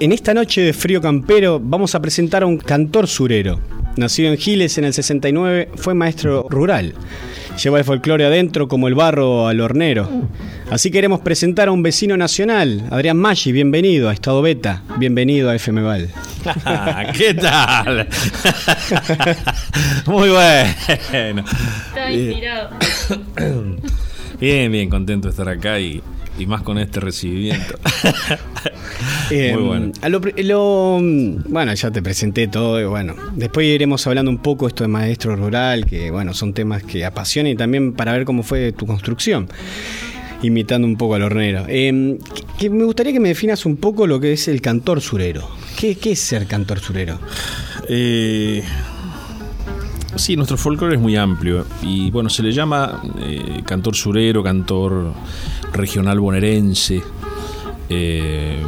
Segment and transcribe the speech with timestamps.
[0.00, 3.60] En esta noche de frío campero vamos a presentar a un cantor surero.
[3.96, 6.94] Nacido en Giles en el 69, fue maestro rural.
[7.62, 10.08] Lleva el folclore adentro como el barro al hornero.
[10.70, 15.54] Así queremos presentar a un vecino nacional, Adrián Maggi, bienvenido a Estado Beta, bienvenido a
[15.54, 16.10] FM Val.
[17.16, 18.08] ¿Qué tal?
[20.06, 21.44] Muy bueno.
[21.88, 22.70] Está inspirado.
[24.40, 26.02] Bien, bien, contento de estar acá y,
[26.38, 27.78] y más con este recibimiento.
[29.30, 29.92] Eh, Muy bueno.
[30.02, 34.66] a lo lo- bueno, ya te presenté todo y bueno, después iremos hablando un poco
[34.66, 38.42] esto de maestro rural, que bueno, son temas que apasionan y también para ver cómo
[38.42, 39.48] fue tu construcción,
[40.42, 41.64] imitando un poco al hornero.
[41.68, 45.00] Eh, que- que me gustaría que me definas un poco lo que es el cantor
[45.00, 45.48] surero.
[45.78, 47.18] ¿Qué, qué es ser cantor surero?
[47.88, 48.62] Eh,
[50.16, 55.12] sí, nuestro folclore es muy amplio y bueno, se le llama eh, cantor surero, cantor
[55.72, 57.02] regional bonaerense
[57.88, 58.62] eh,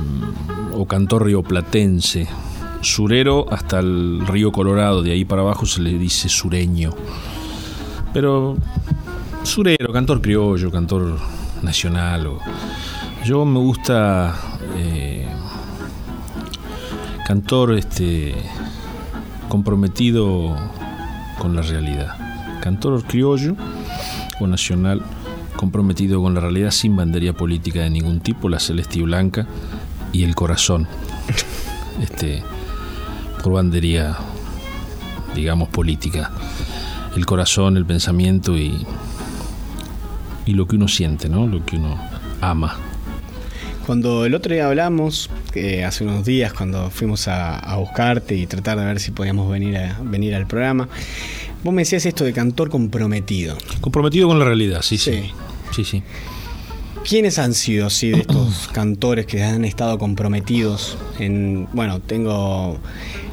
[0.72, 2.26] o cantor rioplatense.
[2.80, 6.92] Surero hasta el río Colorado, de ahí para abajo se le dice sureño.
[8.12, 8.56] Pero
[9.42, 11.18] surero, cantor criollo, cantor
[11.62, 12.30] nacional.
[13.24, 14.34] yo me gusta
[14.76, 15.26] eh,
[17.26, 18.34] cantor este
[19.48, 20.54] comprometido
[21.38, 22.16] con la realidad.
[22.60, 23.56] Cantor criollo
[24.40, 25.02] o nacional
[25.56, 29.46] comprometido con la realidad sin bandería política de ningún tipo, la celeste y blanca
[30.12, 30.86] y el corazón.
[32.00, 32.42] Este
[33.42, 34.16] por bandería
[35.34, 36.30] digamos política.
[37.16, 38.84] El corazón, el pensamiento y
[40.44, 41.46] y lo que uno siente, ¿no?
[41.46, 41.98] Lo que uno
[42.40, 42.76] ama.
[43.86, 48.46] Cuando el otro día hablamos, eh, hace unos días, cuando fuimos a, a buscarte y
[48.48, 50.88] tratar de ver si podíamos venir, a, venir al programa,
[51.62, 53.56] vos me decías esto de cantor comprometido.
[53.80, 55.12] Comprometido con la realidad, sí, sí.
[55.12, 55.32] Sí.
[55.70, 56.02] Sí, sí.
[57.08, 62.80] ¿Quiénes han sido así de estos cantores que han estado comprometidos en, bueno, tengo,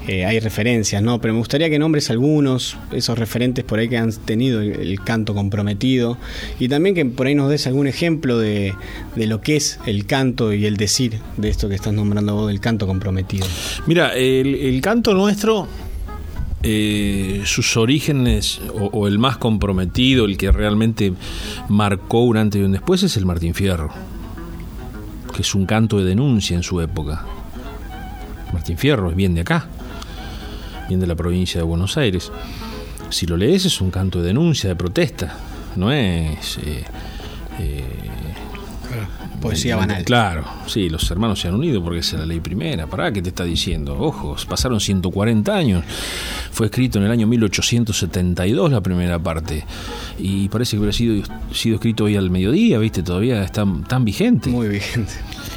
[0.07, 1.19] eh, hay referencias, ¿no?
[1.19, 5.03] Pero me gustaría que nombres algunos, esos referentes por ahí que han tenido el, el
[5.03, 6.19] canto comprometido
[6.59, 8.75] y también que por ahí nos des algún ejemplo de,
[9.15, 12.49] de lo que es el canto y el decir de esto que estás nombrando vos
[12.49, 13.47] del canto comprometido.
[13.87, 15.67] Mira, el, el canto nuestro,
[16.63, 21.13] eh, sus orígenes, o, el más comprometido, el que realmente
[21.69, 23.91] marcó un antes y un después, es el Martín Fierro,
[25.35, 27.25] que es un canto de denuncia en su época.
[28.53, 29.67] Martín Fierro es bien de acá,
[30.87, 32.31] bien de la provincia de Buenos Aires.
[33.09, 35.37] Si lo lees es un canto de denuncia, de protesta,
[35.75, 36.57] no es...
[36.59, 36.83] eh,
[37.59, 37.83] eh,
[39.49, 40.03] Poesía banal.
[40.03, 42.87] Claro, sí, los hermanos se han unido porque esa es la ley primera.
[42.87, 43.97] Pará, ¿qué te está diciendo?
[43.99, 45.83] Ojos, pasaron 140 años.
[46.51, 49.63] Fue escrito en el año 1872 la primera parte.
[50.17, 51.23] Y parece que hubiera sido,
[51.53, 53.03] sido escrito hoy al mediodía, ¿viste?
[53.03, 54.49] Todavía está tan vigente.
[54.49, 55.11] Muy vigente.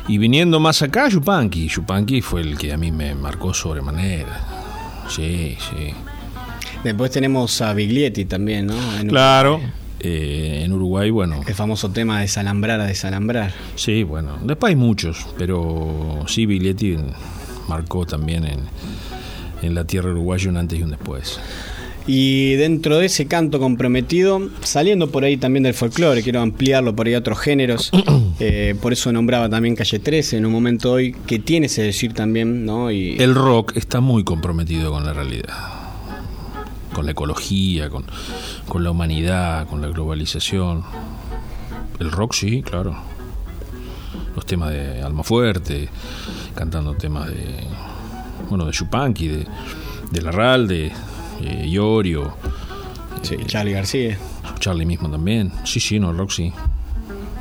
[0.09, 1.69] Y viniendo más acá, Yupanqui.
[1.69, 5.05] Yupanqui fue el que a mí me marcó sobremanera.
[5.09, 5.93] Sí, sí.
[6.85, 8.75] Después tenemos a Biglietti también, ¿no?
[9.01, 9.61] En- Claro.
[10.06, 13.53] Eh, en Uruguay, bueno, El famoso tema de desalambrar a desalambrar.
[13.75, 16.97] Sí, bueno, después hay muchos, pero sí, Biglietti
[17.69, 18.61] marcó también en,
[19.62, 21.41] en la tierra uruguaya un antes y un después.
[22.09, 27.09] Y dentro de ese canto comprometido, saliendo por ahí también del folclore, quiero ampliarlo por
[27.09, 27.91] ahí a otros géneros,
[28.38, 32.12] eh, por eso nombraba también Calle 13 en un momento hoy, que tiene ese decir
[32.12, 32.93] también, ¿no?
[32.93, 35.75] Y El rock está muy comprometido con la realidad,
[36.97, 38.07] con la ecología, con,
[38.67, 40.83] con la humanidad, con la globalización.
[42.01, 42.97] El rock sí, claro.
[44.34, 45.91] Los temas de Almafuerte,
[46.55, 47.67] cantando temas de,
[48.49, 49.47] bueno, de Chupanqui, de,
[50.11, 50.91] de Larralde,
[51.43, 52.33] de Iorio.
[53.21, 54.19] sí, Charlie García.
[54.59, 55.53] Charlie mismo también.
[55.65, 56.51] Sí, sí, no, el rock sí.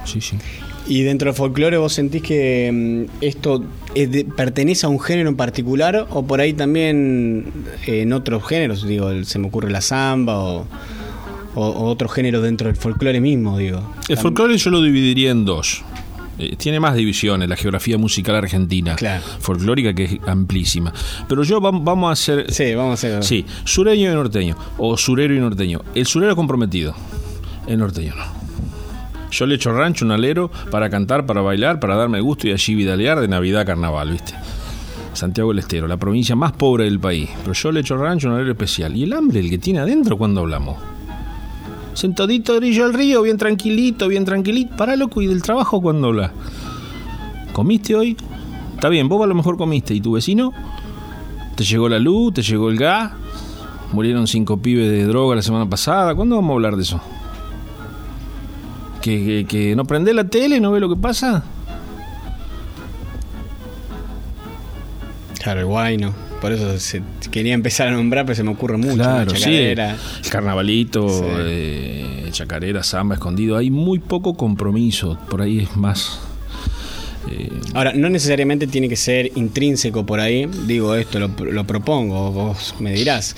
[0.04, 0.38] Sí, sí.
[0.88, 2.70] Y dentro del folclore, ¿vos sentís que
[3.10, 3.64] mm, esto
[3.96, 7.46] es de- pertenece a un género en particular o por ahí también
[7.88, 8.86] eh, en otros géneros?
[8.88, 10.68] Digo, se me ocurre la samba o,
[11.56, 13.82] o- o otro género dentro del folclore mismo, digo.
[14.10, 15.84] El folclore yo lo dividiría en dos.
[16.38, 19.24] Eh, tiene más divisiones, la geografía musical argentina, Claro.
[19.40, 20.94] folclórica que es amplísima.
[21.30, 23.24] Pero yo vam- vamos a hacer, Sí, vamos a hacer...
[23.24, 25.82] sí, sureño y norteño, o surero y norteño.
[25.96, 26.94] El surero comprometido,
[27.68, 28.45] el norteño no.
[29.36, 32.74] Yo le echo rancho un alero para cantar, para bailar, para darme gusto y allí
[32.74, 34.34] vidalear de Navidad Carnaval, ¿viste?
[35.12, 37.30] Santiago del Estero, la provincia más pobre del país.
[37.42, 38.96] Pero yo le echo rancho un alero especial.
[38.96, 40.78] ¿Y el hambre, el que tiene adentro, cuando hablamos?
[41.96, 44.78] Sentadito a orilla del río, bien tranquilito, bien tranquilito.
[44.78, 46.32] Para loco, ¿y del trabajo cuando habla?
[47.52, 48.16] ¿Comiste hoy?
[48.74, 49.94] Está bien, vos a lo mejor comiste.
[49.94, 50.54] ¿Y tu vecino?
[51.58, 52.36] ¿Te llegó la luz?
[52.36, 53.12] ¿Te llegó el gas?
[53.92, 56.16] ¿Murieron cinco pibes de droga la semana pasada?
[56.16, 57.02] ¿Cuándo vamos a hablar de eso?
[59.06, 61.44] que, que no prende la tele, no ve lo que pasa.
[65.42, 66.14] Claro, el guayno.
[66.42, 68.96] Por eso se, quería empezar a nombrar, pero se me ocurre mucho.
[68.96, 69.38] Claro, ¿no?
[69.38, 69.96] chacarera.
[70.22, 70.30] Sí.
[70.32, 71.24] Carnavalito, sí.
[71.28, 73.58] Eh, chacarera, samba, escondido.
[73.58, 75.20] Hay muy poco compromiso.
[75.30, 76.20] Por ahí es más
[77.30, 82.74] eh, Ahora, no necesariamente tiene que ser intrínseco por ahí, digo esto, lo, propongo, vos
[82.80, 83.36] me dirás,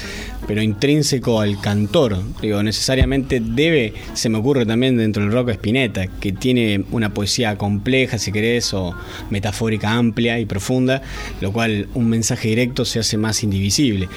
[0.47, 6.05] pero intrínseco al cantor, digo, necesariamente debe, se me ocurre también dentro del rock Spinetta,
[6.05, 8.93] que tiene una poesía compleja, si querés, o
[9.31, 11.01] metafórica amplia y profunda,
[11.41, 14.07] lo cual un mensaje directo se hace más indivisible.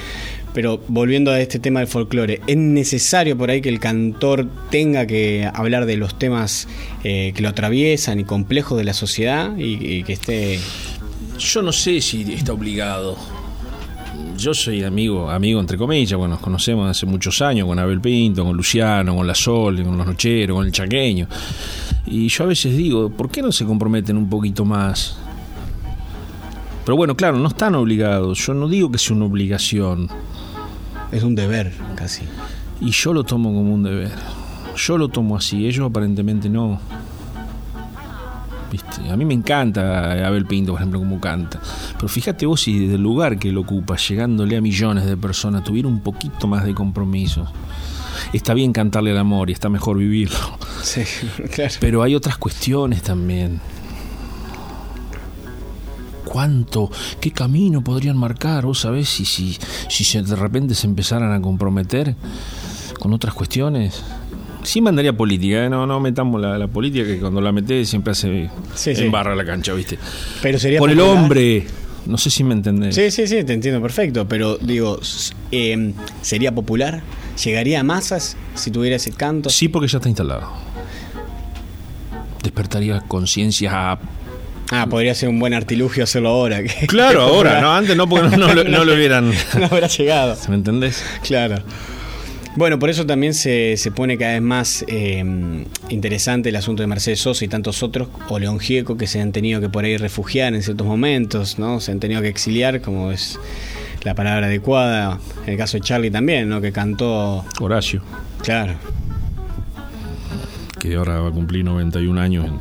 [0.53, 5.05] Pero volviendo a este tema del folclore, ¿es necesario por ahí que el cantor tenga
[5.05, 6.67] que hablar de los temas
[7.03, 10.59] eh, que lo atraviesan y complejos de la sociedad y, que esté...
[11.39, 13.17] Yo no sé si está obligado.
[14.37, 18.43] Yo soy amigo, amigo entre comillas, bueno, nos conocemos hace muchos años con Abel Pinto,
[18.43, 21.27] con Luciano, con La Sol, con los Nocheros, con el Chaqueño.
[22.07, 25.17] Y yo a veces digo, ¿por qué no se comprometen un poquito más?
[26.85, 28.45] Pero bueno, claro, no están obligados.
[28.45, 30.09] Yo no digo que sea una obligación.
[31.11, 32.23] Es un deber, casi.
[32.79, 34.11] Y yo lo tomo como un deber.
[34.75, 36.79] Yo lo tomo así, ellos aparentemente no.
[38.71, 39.09] ¿Viste?
[39.09, 41.59] A mí me encanta Abel Pinto, por ejemplo, como canta.
[41.95, 45.63] Pero fíjate vos si desde el lugar que lo ocupa, llegándole a millones de personas,
[45.63, 47.51] tuviera un poquito más de compromiso.
[48.31, 50.57] Está bien cantarle al amor y está mejor vivirlo.
[50.81, 51.01] Sí,
[51.53, 51.73] claro.
[51.81, 53.59] Pero hay otras cuestiones también.
[56.31, 56.89] ¿Cuánto?
[57.19, 58.65] ¿Qué camino podrían marcar?
[58.65, 59.57] ¿Vos sabés si, si,
[59.89, 62.15] si de repente se empezaran a comprometer
[63.01, 64.01] con otras cuestiones?
[64.63, 65.69] Sí mandaría política, ¿eh?
[65.69, 69.03] no, no metamos la, la política que cuando la metés siempre hace Sí, sí.
[69.03, 69.99] embarra la cancha, ¿viste?
[70.41, 71.67] Pero sería Por el hombre,
[72.05, 72.95] no sé si me entendés.
[72.95, 75.01] Sí, sí, sí, te entiendo perfecto, pero digo,
[75.51, 77.01] eh, ¿sería popular?
[77.43, 79.49] ¿Llegaría a masas si tuviera ese canto?
[79.49, 80.49] Sí, porque ya está instalado.
[82.41, 83.99] Despertaría conciencias a
[84.71, 86.63] Ah, podría ser un buen artilugio hacerlo ahora.
[86.63, 89.29] que- Claro, que ahora, no, antes no, porque no, no lo- no lo hubieran.
[89.59, 90.37] no habrá llegado.
[90.49, 91.03] ¿Me entendés?
[91.23, 91.61] Claro.
[92.55, 95.23] Bueno, por eso también se, se pone cada vez más eh,
[95.89, 99.31] interesante el asunto de Mercedes Sosa y tantos otros, o León Gieco, que se han
[99.31, 101.79] tenido que por ahí refugiar en ciertos momentos, ¿no?
[101.79, 103.39] Se han tenido que exiliar, como es
[104.03, 105.17] la palabra adecuada.
[105.45, 106.59] En el caso de Charlie también, ¿no?
[106.59, 108.01] Que cantó, Horacio,
[108.43, 108.73] claro.
[110.81, 112.59] Que ahora va a cumplir 91 años en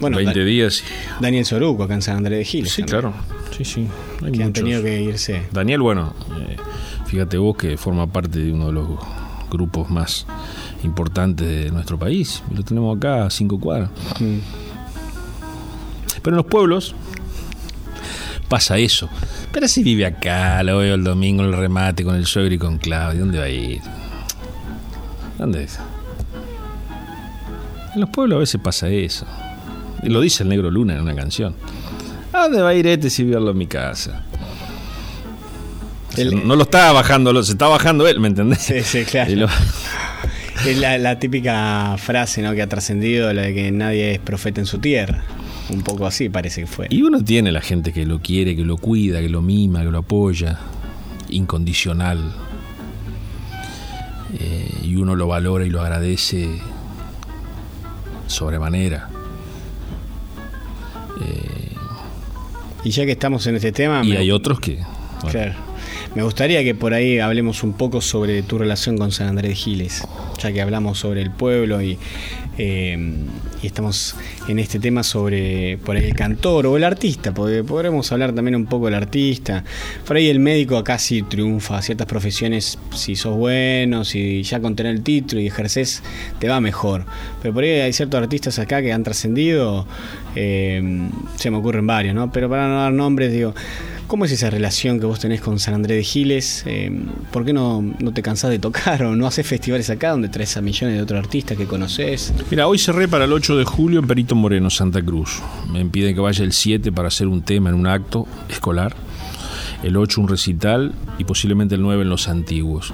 [0.00, 0.82] Bueno, 20 da- días.
[1.18, 2.72] y- Daniel Soruco, acá en San Andrés de Giles.
[2.72, 3.14] Sí, también, claro.
[3.56, 3.88] Sí, sí.
[4.24, 5.42] Hay Que han tenido que irse.
[5.52, 6.14] Daniel, bueno,
[6.48, 6.56] eh,
[7.06, 8.88] fíjate vos que forma parte de uno de los
[9.50, 10.26] grupos más
[10.84, 12.42] importantes de nuestro país.
[12.54, 13.90] Lo tenemos acá a cinco cuadras.
[14.20, 14.38] Mm.
[16.22, 16.94] Pero en los pueblos
[18.48, 19.08] pasa eso.
[19.52, 22.78] Pero si vive acá, lo veo el domingo el remate con el suegro y con
[22.78, 23.80] Claudio, ¿dónde va a ir?
[25.38, 25.78] ¿Dónde es?
[27.98, 29.26] En los pueblos a veces pasa eso.
[30.04, 31.56] Y lo dice el negro Luna en una canción.
[32.32, 34.22] ¿A dónde va a ir este si vive en mi casa?
[36.16, 38.60] El- no lo está bajando, lo- se está bajando él, ¿me entendés?
[38.60, 39.34] Sí, sí, claro.
[39.34, 39.48] Lo-
[40.64, 42.52] Es la, la típica frase ¿no?
[42.54, 45.24] que ha trascendido, la de que nadie es profeta en su tierra.
[45.70, 46.86] Un poco así parece que fue.
[46.90, 49.90] Y uno tiene la gente que lo quiere, que lo cuida, que lo mima, que
[49.90, 50.56] lo apoya,
[51.30, 52.32] incondicional.
[54.38, 56.48] Eh, y uno lo valora y lo agradece
[58.28, 59.08] sobremanera.
[62.84, 64.76] Y ya que estamos en este tema, Y me, hay otros que...
[64.76, 65.54] bueno, claro,
[66.14, 70.06] me gustaría que por ahí hablemos un poco sobre tu relación con San Andrés Giles,
[70.38, 71.98] ya que hablamos sobre el pueblo y,
[72.56, 72.98] eh,
[73.62, 74.16] y estamos
[74.48, 78.56] en este tema sobre por ahí el cantor o el artista, porque podremos hablar también
[78.56, 79.64] un poco del artista.
[80.06, 84.74] Por ahí el médico acá sí triunfa, ciertas profesiones, si sos bueno, si ya con
[84.74, 86.02] tener el título y ejerces,
[86.38, 87.04] te va mejor.
[87.42, 89.86] Pero por ahí hay ciertos artistas acá que han trascendido,
[90.34, 92.32] eh, se me ocurren varios, ¿no?
[92.32, 93.54] Pero para no dar nombres, digo,
[94.08, 96.64] ¿cómo es esa relación que vos tenés con San Andrés de Giles?
[96.66, 96.90] Eh,
[97.30, 100.56] ¿Por qué no, no te cansás de tocar o no haces festivales acá donde traes
[100.56, 102.32] a millones de otros artistas que conoces?
[102.50, 105.40] Mira, hoy cerré para el 8 de julio en Perito Moreno, Santa Cruz.
[105.70, 108.96] Me piden que vaya el 7 para hacer un tema en un acto escolar.
[109.82, 112.92] El 8 un recital y posiblemente el 9 en los antiguos.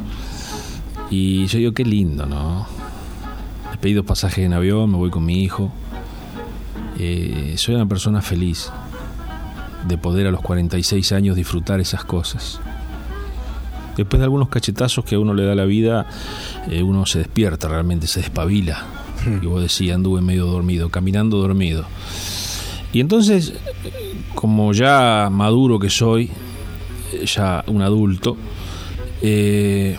[1.11, 2.67] Y yo digo, qué lindo, ¿no?
[3.73, 5.73] He pedido pasajes en avión, me voy con mi hijo.
[6.99, 8.71] Eh, soy una persona feliz
[9.87, 12.61] de poder a los 46 años disfrutar esas cosas.
[13.97, 16.07] Después de algunos cachetazos que a uno le da la vida,
[16.69, 18.85] eh, uno se despierta realmente, se despabila.
[19.43, 21.85] Y vos decías, anduve medio dormido, caminando dormido.
[22.93, 23.55] Y entonces,
[24.35, 26.31] como ya maduro que soy,
[27.13, 28.37] eh, ya un adulto,
[29.23, 29.97] eh,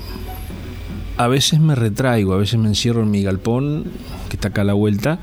[1.17, 3.85] a veces me retraigo, a veces me encierro en mi galpón,
[4.29, 5.19] que está acá a la vuelta,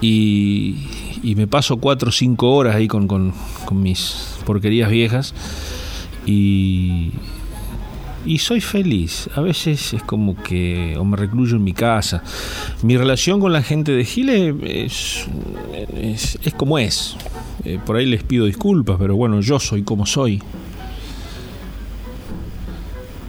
[0.00, 0.88] y,
[1.22, 3.32] y me paso cuatro o cinco horas ahí con, con,
[3.72, 5.34] mis porquerías viejas
[6.26, 7.12] y,
[8.26, 9.30] y soy feliz.
[9.34, 12.22] A veces es como que o me recluyo en mi casa.
[12.82, 15.26] Mi relación con la gente de es,
[15.94, 17.16] es, es como es.
[17.64, 20.42] Eh, por ahí les pido disculpas, pero bueno, yo soy como soy.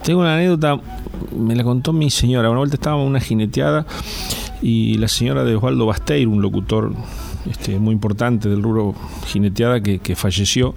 [0.04, 0.82] Tengo una anécdota,
[1.38, 2.50] me la contó mi señora.
[2.50, 3.86] Una vuelta estábamos en una jineteada
[4.62, 6.94] y la señora de Osvaldo Basteir, un locutor
[7.50, 8.96] este, muy importante del rubro
[9.28, 10.76] jineteada que, que falleció.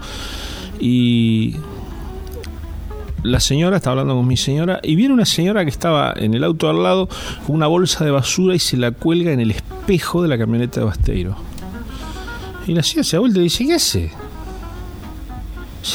[0.78, 1.56] Y
[3.26, 6.44] la señora, estaba hablando con mi señora, y viene una señora que estaba en el
[6.44, 7.08] auto al lado
[7.46, 10.80] con una bolsa de basura y se la cuelga en el espejo de la camioneta
[10.80, 11.36] de Basteiro.
[12.66, 14.12] Y la señora se da vuelta y dice, ¿qué hace?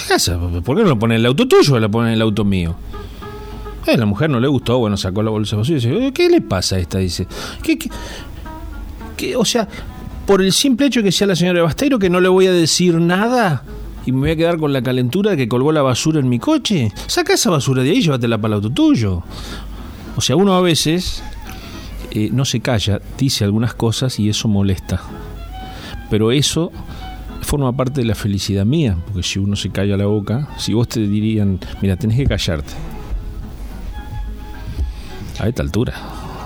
[0.08, 0.36] ¿Qué hace?
[0.36, 2.44] ¿Por qué no lo pone en el auto tuyo o lo pone en el auto
[2.44, 2.76] mío?
[3.88, 6.30] Eh, la mujer no le gustó, bueno, sacó la bolsa de basura y dice, ¿qué
[6.30, 7.00] le pasa a esta?
[7.00, 7.28] Dice,
[7.64, 7.90] ¿qué, qué,
[9.18, 9.36] qué?
[9.36, 9.68] O sea,
[10.26, 12.96] por el simple hecho que sea la señora Basteiro que no le voy a decir
[12.96, 13.64] nada
[14.06, 16.92] y me voy a quedar con la calentura que colgó la basura en mi coche.
[17.08, 19.24] Saca esa basura de ahí y llévatela para el auto tuyo.
[20.16, 21.24] O sea, uno a veces
[22.12, 25.02] eh, no se calla, dice algunas cosas y eso molesta.
[26.10, 26.72] Pero eso
[27.42, 30.88] forma parte de la felicidad mía, porque si uno se calla la boca, si vos
[30.88, 32.74] te dirían, mira, tenés que callarte.
[35.40, 35.94] A esta altura.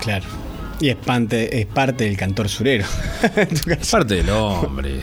[0.00, 0.45] Claro.
[0.78, 2.84] Y es parte, es parte del cantor surero.
[3.66, 3.90] Caso.
[3.92, 5.00] Parte del hombre.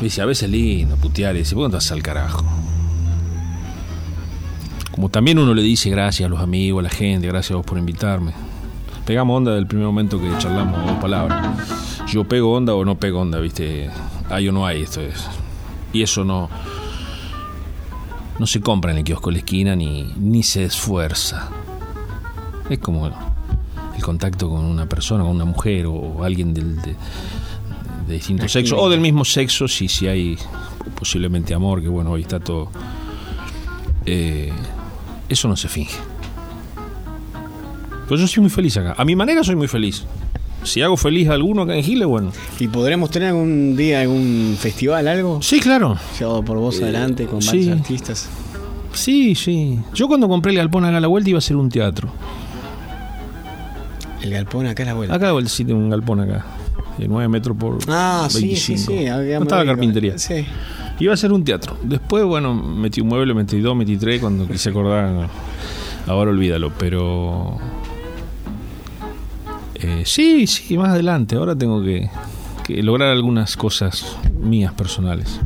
[0.00, 2.44] Dice, a veces lindo putear y dice, ¿por qué no te al carajo?
[4.92, 7.66] Como también uno le dice gracias a los amigos, a la gente, gracias a vos
[7.66, 8.32] por invitarme.
[9.06, 11.46] Pegamos onda del primer momento que charlamos dos palabras.
[12.08, 13.90] Yo pego onda o no pego onda, ¿viste?
[14.28, 15.26] Hay o no hay, esto es.
[15.92, 16.50] Y eso no.
[18.38, 21.48] No se compra en el kiosco de la esquina ni, ni se esfuerza.
[22.68, 23.35] Es como
[24.06, 26.94] contacto con una persona, con una mujer o alguien del, de,
[28.06, 30.38] de distinto sexo o del mismo sexo, si, si hay
[30.98, 32.70] posiblemente amor, que bueno, hoy está todo.
[34.06, 34.52] Eh,
[35.28, 35.96] eso no se finge.
[38.06, 38.94] Pues yo soy muy feliz acá.
[38.96, 40.04] A mi manera soy muy feliz.
[40.62, 42.30] Si hago feliz a alguno acá en Giles, bueno.
[42.60, 45.42] ¿Y podremos tener algún día algún festival, algo?
[45.42, 45.96] Sí, claro.
[46.18, 47.48] Llevado por vos Eh, adelante con sí.
[47.48, 48.28] varios artistas.
[48.92, 49.78] Sí, sí.
[49.94, 52.08] Yo cuando compré el galpón acá a la vuelta iba a ser un teatro.
[54.26, 55.14] El galpón acá a la vuelta.
[55.14, 56.44] Acá a sí tengo un galpón acá.
[56.98, 58.78] De 9 metros por Ah, sí, 25.
[58.78, 59.06] sí, sí.
[59.06, 60.18] había- No estaba carpintería.
[60.18, 60.44] Sí.
[60.98, 61.76] Iba a ser un teatro.
[61.82, 65.28] Después, bueno, metí un mueble, metí dos, metí tres, cuando quise acordar.
[66.08, 67.58] Ahora olvídalo, pero.
[69.74, 71.36] Eh, sí, sí, más adelante.
[71.36, 72.10] Ahora tengo que,
[72.64, 75.38] que lograr algunas cosas mías personales.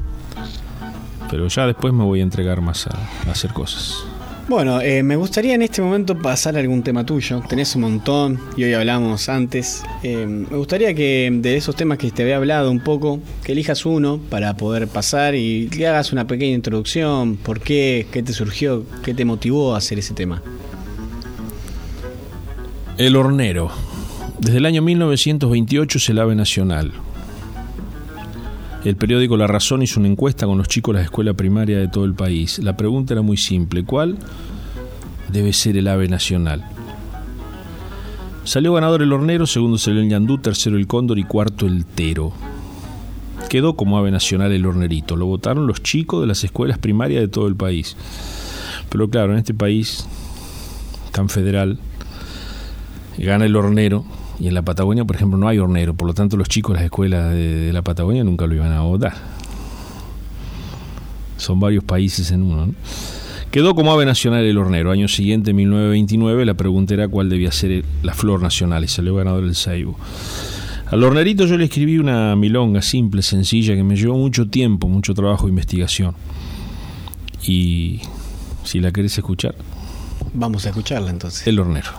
[1.30, 2.96] Pero ya después me voy a entregar más a,
[3.28, 4.04] a hacer cosas.
[4.50, 7.40] Bueno, eh, me gustaría en este momento pasar a algún tema tuyo.
[7.48, 9.84] Tenés un montón y hoy hablamos antes.
[10.02, 13.86] Eh, me gustaría que de esos temas que te había hablado un poco, que elijas
[13.86, 17.36] uno para poder pasar y le hagas una pequeña introducción.
[17.36, 18.08] ¿Por qué?
[18.10, 18.84] ¿Qué te surgió?
[19.04, 20.42] ¿Qué te motivó a hacer ese tema?
[22.98, 23.70] El hornero.
[24.40, 26.92] Desde el año 1928 es el ave nacional.
[28.82, 31.88] El periódico La Razón hizo una encuesta con los chicos de la escuela primaria de
[31.88, 32.58] todo el país.
[32.60, 33.84] La pregunta era muy simple.
[33.84, 34.16] ¿Cuál
[35.28, 36.64] debe ser el ave nacional?
[38.44, 42.32] Salió ganador el hornero, segundo salió el ñandú, tercero el cóndor y cuarto el tero.
[43.50, 45.14] Quedó como ave nacional el hornerito.
[45.14, 47.98] Lo votaron los chicos de las escuelas primarias de todo el país.
[48.88, 50.06] Pero claro, en este país
[51.12, 51.78] tan federal,
[53.18, 54.06] gana el hornero
[54.40, 56.76] y en la Patagonia, por ejemplo, no hay hornero, por lo tanto los chicos de
[56.78, 59.12] las escuelas de, de la Patagonia nunca lo iban a votar.
[61.36, 62.66] Son varios países en uno.
[62.66, 62.74] ¿no?
[63.50, 64.90] Quedó como ave nacional el hornero.
[64.90, 69.44] Año siguiente, 1929, la pregunta era cuál debía ser la flor nacional y salió ganador
[69.44, 69.98] el ceibo.
[70.86, 75.14] Al hornerito yo le escribí una milonga simple, sencilla, que me llevó mucho tiempo, mucho
[75.14, 76.14] trabajo e investigación.
[77.46, 78.00] Y
[78.64, 79.54] si la querés escuchar,
[80.34, 81.46] Vamos a escucharla entonces.
[81.46, 81.90] el hornero.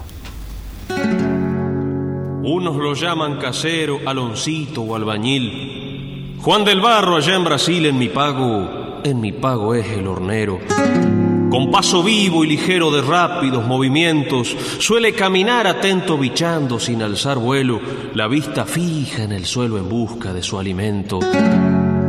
[2.53, 6.35] Unos lo llaman casero, aloncito o albañil.
[6.37, 10.59] Juan del Barro allá en Brasil en mi pago, en mi pago es el hornero.
[11.49, 17.79] Con paso vivo y ligero de rápidos movimientos, suele caminar atento bichando sin alzar vuelo,
[18.15, 21.21] la vista fija en el suelo en busca de su alimento.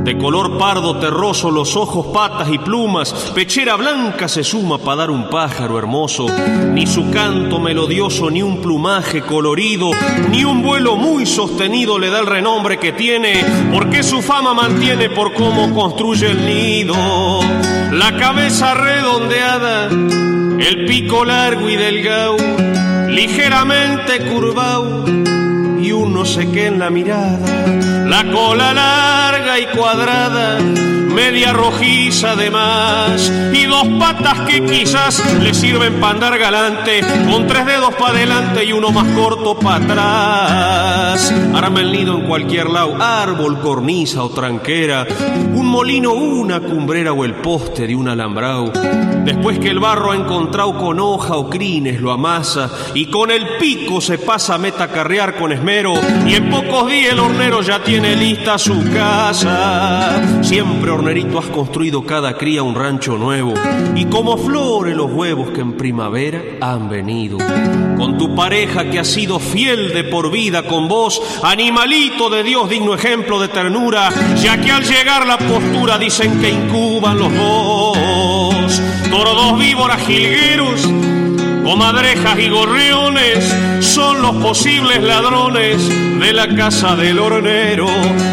[0.05, 5.11] De color pardo terroso, los ojos, patas y plumas, pechera blanca se suma para dar
[5.13, 6.27] un pájaro hermoso.
[6.73, 9.91] Ni su canto melodioso, ni un plumaje colorido,
[10.29, 15.09] ni un vuelo muy sostenido le da el renombre que tiene, porque su fama mantiene
[15.09, 16.97] por cómo construye el nido.
[17.93, 22.37] La cabeza redondeada, el pico largo y delgado,
[23.09, 25.32] ligeramente curvado
[25.83, 27.67] y un no sé en la mirada,
[28.07, 30.59] la cola larga y cuadrada,
[31.13, 37.01] media rojiza además, y dos patas que quizás le sirven para andar galante,
[37.31, 41.35] con tres dedos para adelante y uno más corto para atrás.
[41.55, 45.07] Arma el nido en cualquier lado, árbol, cornisa o tranquera,
[45.55, 48.73] un molino, una cumbrera o el poste de un alambrado.
[49.25, 53.57] Después que el barro ha encontrado con hoja o crines, lo amasa y con el
[53.59, 55.95] pico se pasa a metacarrear con esmero
[56.27, 60.43] y en pocos días el hornero ya tiene lista su casa.
[60.43, 63.55] Siempre hornerito has construido cada cría un rancho nuevo
[63.97, 67.39] y como flores los huevos que en primavera han venido.
[67.97, 72.71] Con tu pareja que ha sido fiel de por vida con vos, animalito de Dios
[72.71, 78.81] digno ejemplo de ternura, ya que al llegar la postura dicen que incuban los dos.
[79.11, 80.89] Tordos víboras jilgueros
[81.63, 87.87] comadrejas y gorriones son los posibles ladrones de la casa del hornero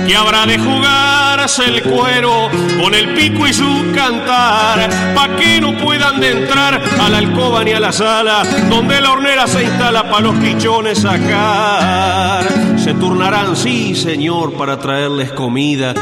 [0.08, 2.50] que habrá de jugarse el cuero
[2.82, 7.64] con el pico y su cantar pa' que no puedan de entrar a la alcoba
[7.64, 13.56] ni a la sala donde la hornera se instala pa' los pichones sacar se turnarán
[13.56, 15.94] sí señor para traerles comida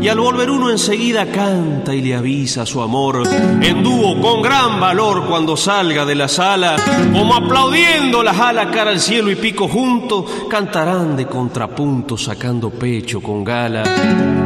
[0.00, 3.24] y al volver uno enseguida canta y le avisa su amor
[3.60, 6.76] en dúo con gran valor cuando salga de la sala
[7.12, 13.20] como aplaudiendo las alas cara al cielo y pico juntos, cantarán de contrapunto sacando pecho
[13.20, 13.82] con gala.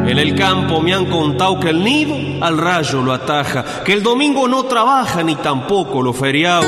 [0.06, 4.02] En el campo me han contado que el nido al rayo lo ataja, que el
[4.02, 6.66] domingo no trabaja ni tampoco lo feriado.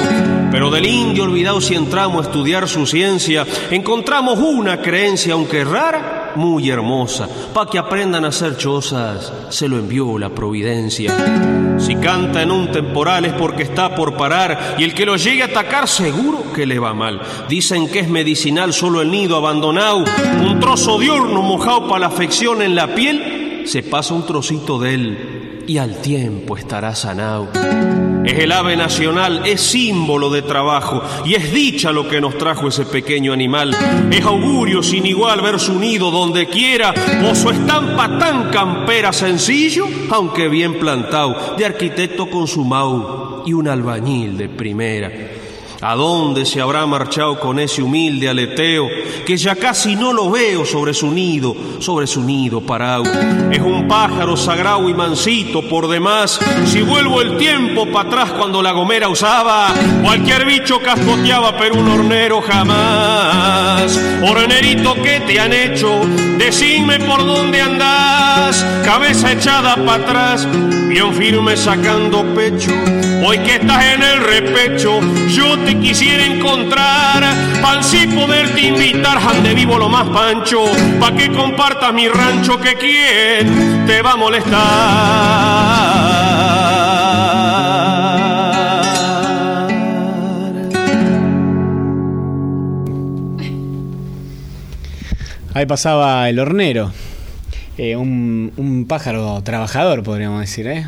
[0.54, 6.30] Pero del indio olvidado si entramos a estudiar su ciencia, encontramos una creencia, aunque rara,
[6.36, 7.28] muy hermosa.
[7.52, 11.12] Pa' que aprendan a hacer chozas, se lo envió la providencia.
[11.80, 15.42] Si canta en un temporal es porque está por parar y el que lo llegue
[15.42, 17.20] a atacar seguro que le va mal.
[17.48, 20.04] Dicen que es medicinal solo el nido abandonado,
[20.40, 24.78] un trozo de horno mojado para la afección en la piel, se pasa un trocito
[24.78, 27.48] de él y al tiempo estará sanado.
[28.24, 32.68] Es el ave nacional, es símbolo de trabajo y es dicha lo que nos trajo
[32.68, 33.76] ese pequeño animal.
[34.10, 36.94] Es augurio sin igual ver su nido donde quiera
[37.30, 44.38] o su estampa tan campera sencillo, aunque bien plantado, de arquitecto consumado y un albañil
[44.38, 45.33] de primera.
[45.86, 48.88] ¿A dónde se habrá marchado con ese humilde aleteo
[49.26, 53.04] que ya casi no lo veo sobre su nido, sobre su nido parado?
[53.50, 56.40] Es un pájaro sagrado y mansito por demás.
[56.64, 61.86] Si vuelvo el tiempo para atrás cuando la gomera usaba, cualquier bicho cascoteaba, pero un
[61.86, 64.00] hornero jamás.
[64.22, 66.00] Hornerito, ¿qué te han hecho?
[66.38, 70.48] Decime por dónde andás, cabeza echada para atrás,
[70.88, 72.72] bien firme sacando pecho.
[73.26, 77.24] Hoy que estás en el repecho, yo te quisiera encontrar,
[77.62, 80.66] para así poderte invitar, ande vivo lo más pancho,
[81.00, 84.54] pa' que compartas mi rancho, que quien te va a molestar.
[95.54, 96.92] Ahí pasaba el hornero.
[97.78, 100.84] Eh, un, un pájaro trabajador, podríamos decir, ¿eh?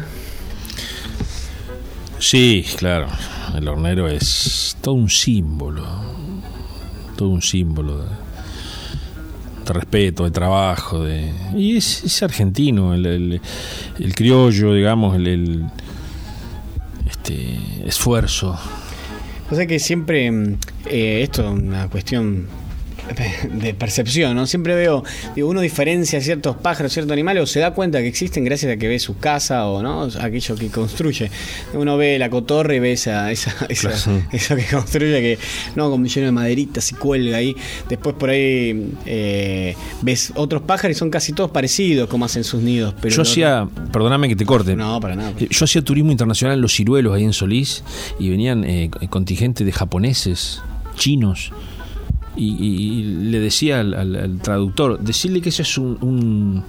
[2.19, 3.07] Sí, claro.
[3.55, 5.85] El hornero es todo un símbolo.
[7.17, 11.05] Todo un símbolo de, respeto, de trabajo.
[11.05, 15.65] De, y es, es argentino, el, el- criollo, digamos, el, el,
[17.09, 18.59] este, esfuerzo.
[19.51, 22.47] O sea que siempre, mm, eh, esto es una cuestión
[23.53, 24.47] de percepción, ¿no?
[24.47, 28.45] Siempre veo, digo, uno diferencia ciertos pájaros, ciertos animales, o se da cuenta que existen
[28.45, 31.31] gracias a que ve su casa o no, aquello que construye.
[31.75, 34.23] Uno ve la cotorra y ve esa, esa, esa- Claro.
[34.33, 35.39] eso que construye, que
[35.75, 37.55] no, con lleno de maderitas y cuelga ahí.
[37.89, 42.63] Después por ahí eh, ves otros pájaros y son casi todos parecidos como hacen sus
[42.63, 42.95] nidos.
[43.01, 44.75] Pero Yo hacía, perdóname que te corte.
[44.77, 45.33] No, para nada.
[45.39, 47.83] Yo hacía turismo internacional en Los Ciruelos, ahí en Solís,
[48.19, 50.61] y venían eh, contingentes de japoneses,
[50.97, 51.53] chinos,
[52.37, 56.63] y, y- y le decía al, al- al traductor, decirle que eso es un, un-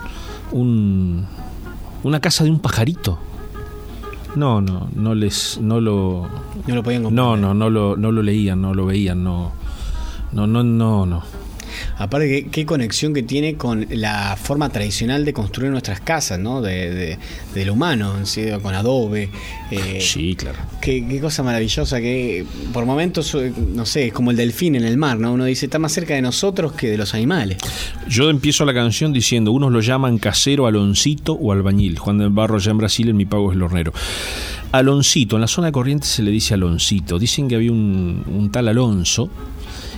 [0.52, 1.26] un-
[2.04, 3.20] una casa de un pajarito.
[4.36, 6.28] No, no, no les, no lo,
[6.68, 7.40] No lo podían no, comprender.
[7.42, 9.52] no, no lo, no lo leían, no lo veían, no,
[10.32, 11.24] no, no, no, no.
[11.98, 16.62] Aparte, ¿qué, qué conexión que tiene con la forma tradicional de construir nuestras casas, ¿no?
[16.62, 17.18] De, de-
[17.54, 18.46] del humano, ¿sí?
[18.62, 19.30] con adobe.
[19.72, 20.58] eh, Sí, claro.
[20.82, 24.84] Qué, qué cosa maravillosa que por momentos, eh, no sé, es como el delfín en
[24.86, 25.34] el mar, ¿no?
[25.34, 27.58] Uno dice, está más cerca de nosotros que de los animales.
[28.08, 31.98] Yo empiezo la canción diciendo, unos lo llaman casero, aloncito o albañil.
[32.00, 33.92] Juan del Barro allá en Brasil, en mi pago es el hornero.
[34.72, 37.18] Aloncito, en la zona de Corrientes se le dice Aloncito.
[37.18, 39.30] Dicen que había un, un tal Alonso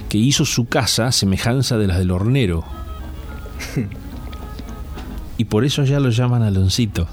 [0.09, 2.63] que hizo su casa a semejanza de las del hornero.
[5.37, 7.07] y por eso ya lo llaman Aloncito.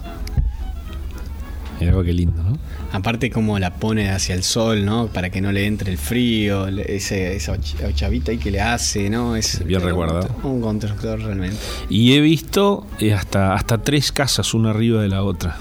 [1.78, 2.56] Mira qué lindo, ¿no?
[2.92, 5.08] Aparte como la pone hacia el sol, ¿no?
[5.08, 9.10] Para que no le entre el frío, ese, esa och- chavita ahí que le hace,
[9.10, 9.36] ¿no?
[9.36, 10.30] Es Bien resguardado.
[10.42, 11.58] Un constructor realmente.
[11.90, 15.58] Y he visto eh, hasta, hasta tres casas una arriba de la otra.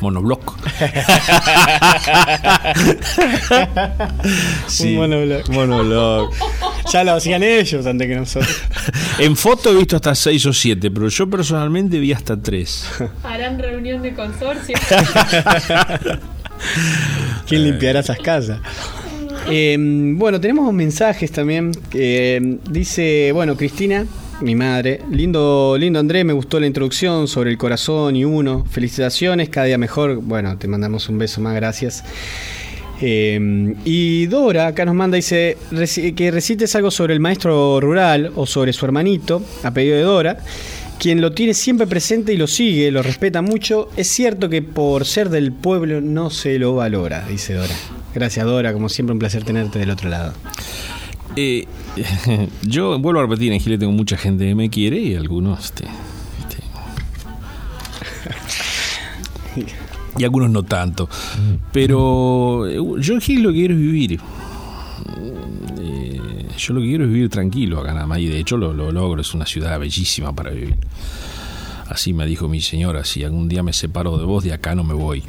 [0.00, 0.56] Monobloc.
[4.80, 5.48] Un monobloc.
[5.48, 6.34] Monobloc.
[6.92, 8.62] Ya lo hacían ellos antes que nosotros.
[9.18, 12.86] En foto he visto hasta seis o siete, pero yo personalmente vi hasta tres.
[13.22, 14.76] Harán reunión de consorcio.
[17.46, 18.60] ¿Quién limpiará esas casas?
[19.48, 21.72] Eh, bueno, tenemos mensajes también.
[21.90, 24.06] que dice, bueno, Cristina,
[24.40, 28.64] mi madre, lindo, lindo Andrés, me gustó la introducción sobre el corazón y uno.
[28.70, 30.16] Felicitaciones, cada día mejor.
[30.16, 32.04] Bueno, te mandamos un beso más, gracias.
[33.00, 35.56] Eh, y Dora acá nos manda, dice
[36.16, 40.38] que recites algo sobre el maestro rural o sobre su hermanito, a pedido de Dora,
[40.98, 43.90] quien lo tiene siempre presente y lo sigue, lo respeta mucho.
[43.96, 47.74] Es cierto que por ser del pueblo no se lo valora, dice Dora.
[48.14, 50.32] Gracias Dora, como siempre un placer tenerte del otro lado.
[51.36, 51.66] Eh,
[52.62, 55.64] yo vuelvo a repetir, en Chile tengo mucha gente que me quiere y algunos...
[55.64, 55.84] este,
[56.40, 56.62] este,
[60.18, 61.08] y algunos no tanto.
[61.72, 64.20] Pero eh, yo en Gil lo que quiero es vivir.
[65.78, 68.18] Eh, yo lo que quiero es vivir tranquilo acá nada más.
[68.18, 69.20] Y de hecho lo, lo logro.
[69.20, 70.76] Es una ciudad bellísima para vivir.
[71.88, 74.84] Así me dijo mi señora, si algún día me separo de vos, de acá no
[74.84, 75.22] me voy.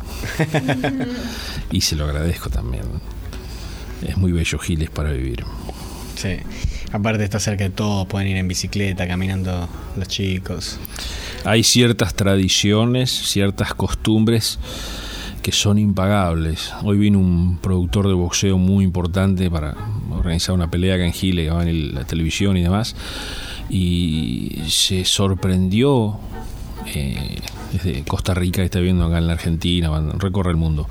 [1.71, 2.85] y se lo agradezco también.
[4.01, 5.43] Es muy bello Giles para vivir.
[6.17, 6.37] Sí.
[6.91, 10.79] Aparte está cerca de todo, pueden ir en bicicleta, caminando los chicos.
[11.45, 14.57] Hay ciertas tradiciones, ciertas costumbres
[15.43, 16.73] que son impagables.
[16.83, 19.75] Hoy vino un productor de boxeo muy importante para
[20.11, 22.95] organizar una pelea acá en Chile, que va en la televisión y demás,
[23.69, 26.19] y se sorprendió
[26.93, 27.39] eh,
[27.71, 30.87] desde Costa Rica, que está viendo acá en la Argentina, recorre el mundo,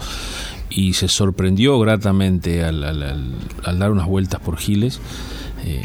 [0.76, 3.34] y se sorprendió gratamente al, al- al-
[3.64, 5.00] al dar unas vueltas por Giles
[5.64, 5.82] eh,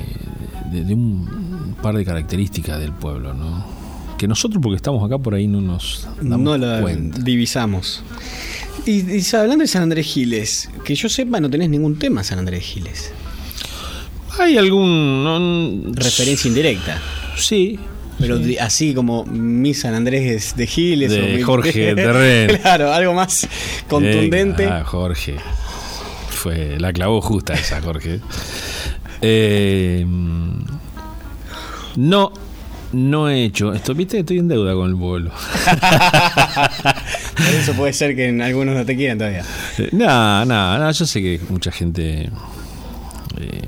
[0.72, 3.66] de, de un par de características del pueblo, ¿no?
[4.18, 7.20] Que nosotros, porque estamos acá por ahí, no nos damos no cuenta.
[7.20, 8.04] divisamos.
[8.86, 12.38] Y, y hablando de San Andrés Giles, que yo sepa, no tenés ningún tema San
[12.40, 13.12] Andrés Giles.
[14.40, 15.24] Hay algún.
[15.24, 17.00] no- Referencia indirecta.
[17.38, 17.80] Sí.
[18.22, 18.58] Pero sí.
[18.58, 21.12] así como mi San Andrés de Giles.
[21.12, 22.58] De o mi- Jorge Terren.
[22.62, 23.48] claro, algo más
[23.90, 24.66] contundente.
[24.68, 25.36] Ah, Jorge.
[26.30, 28.20] Fue, la clavó justa esa, Jorge.
[29.24, 30.04] Eh,
[31.96, 32.32] no,
[32.94, 33.72] no he hecho.
[33.72, 35.32] Esto, viste, estoy en deuda con el pueblo.
[37.38, 39.44] Por eso puede ser que en algunos no te quieran todavía.
[39.92, 42.30] No, no, no, yo sé que mucha gente.
[43.40, 43.68] eh,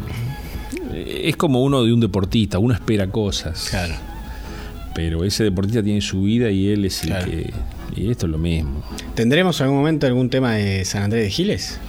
[1.25, 3.67] es como uno de un deportista, uno espera cosas.
[3.69, 3.93] Claro.
[4.95, 7.53] Pero ese deportista tiene su vida y él es el que.
[7.95, 8.83] Y esto es lo mismo.
[9.15, 11.79] ¿Tendremos algún momento algún tema de San Andrés de Giles?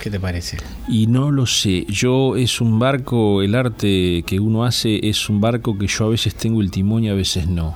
[0.00, 0.58] ¿Qué te parece?
[0.88, 1.84] Y no lo sé.
[1.88, 6.08] Yo es un barco, el arte que uno hace es un barco que yo a
[6.10, 7.74] veces tengo el timón y a veces no.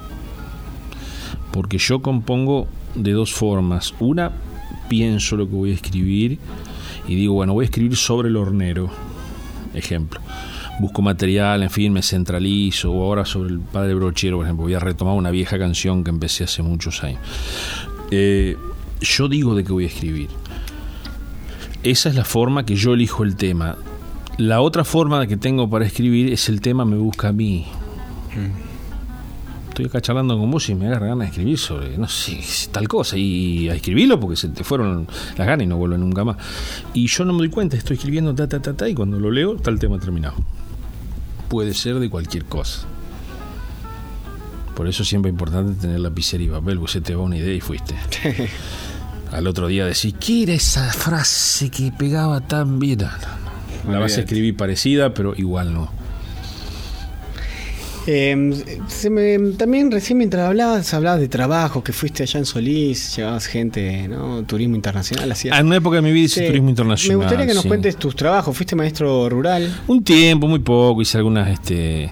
[1.53, 3.95] Porque yo compongo de dos formas.
[3.99, 4.33] Una,
[4.89, 6.39] pienso lo que voy a escribir
[7.09, 8.91] y digo, bueno, voy a escribir sobre el hornero.
[9.75, 10.21] Ejemplo.
[10.81, 12.91] Busco material, en fin, me centralizo.
[12.91, 16.09] O ahora sobre el padre brochero, por ejemplo, voy a retomar una vieja canción que
[16.09, 17.21] empecé hace muchos años.
[18.11, 18.57] Eh,
[19.03, 20.31] yo digo de qué voy a escribir.
[21.83, 23.77] Esa es la forma que yo elijo el tema.
[24.39, 27.67] La otra forma que tengo para escribir es el tema me busca a mí.
[29.69, 32.41] Estoy acá charlando con vos y me agarra ganas de escribir sobre, no sé,
[32.73, 33.19] tal cosa.
[33.19, 36.39] Y a escribirlo porque se te fueron las ganas y no vuelven nunca más.
[36.95, 39.31] Y yo no me doy cuenta, estoy escribiendo ta, ta, ta, ta, y cuando lo
[39.31, 40.37] leo está el tema terminado.
[41.51, 42.87] Puede ser de cualquier cosa.
[44.75, 47.53] Por eso siempre es importante tener lapicera y papel, porque se te va una idea
[47.53, 47.95] y fuiste.
[49.31, 53.01] Al otro día decís, ¿qué era esa frase que pegaba tan bien?
[53.01, 53.93] No, no, no.
[53.93, 56.00] La vas a escribir parecida, pero igual no.
[58.07, 63.15] Eh, se me- también recién mientras hablabas, hablabas de trabajo, que fuiste allá en Solís,
[63.17, 64.43] llevabas gente, ¿no?
[64.45, 65.55] Turismo internacional, hacías.
[65.57, 66.47] Ah, En una época de mi vida hice Sí.
[66.47, 67.19] turismo internacional.
[67.19, 67.69] Me gustaría que nos sí.
[67.69, 68.57] cuentes tus trabajos.
[68.57, 69.71] Fuiste maestro rural.
[69.87, 72.11] Un tiempo, muy poco, hice algunas este,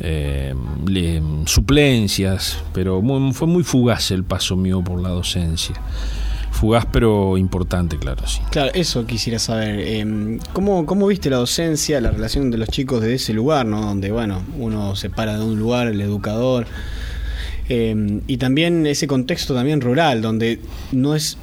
[0.00, 0.54] eh,
[0.86, 5.76] le- suplencias, pero muy- fue muy fugaz el paso mío por la docencia.
[6.60, 8.42] Fugaz, pero importante, claro, sí.
[8.50, 9.80] Claro, eso quisiera saber.
[9.80, 13.80] eh, ¿cómo, ¿Cómo viste la docencia, la relación de los chicos de ese lugar, ¿no?
[13.80, 16.66] Donde, bueno, uno se para de un lugar, el educador.
[17.70, 20.60] eh, y también ese contexto también rural, donde
[20.92, 21.38] no es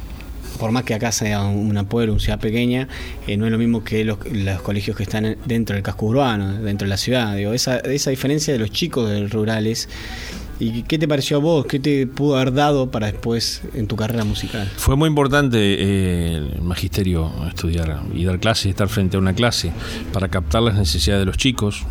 [0.60, 2.88] por más que acá sea una pueblo, una ciudad pequeña,
[3.26, 6.60] eh, no es lo mismo que los, los colegios que están dentro del casco urbano,
[6.62, 7.36] dentro de la ciudad.
[7.36, 9.90] Digo, esa, esa diferencia de los chicos de rurales.
[10.60, 11.66] ¿Y qué te pareció a vos?
[11.68, 14.68] ¿Qué te pudo haber dado para después en tu carrera musical?
[14.78, 19.72] Fue muy importante eh, el magisterio estudiar y dar clases, estar frente a una clase
[20.12, 21.84] para captar las necesidades de los chicos,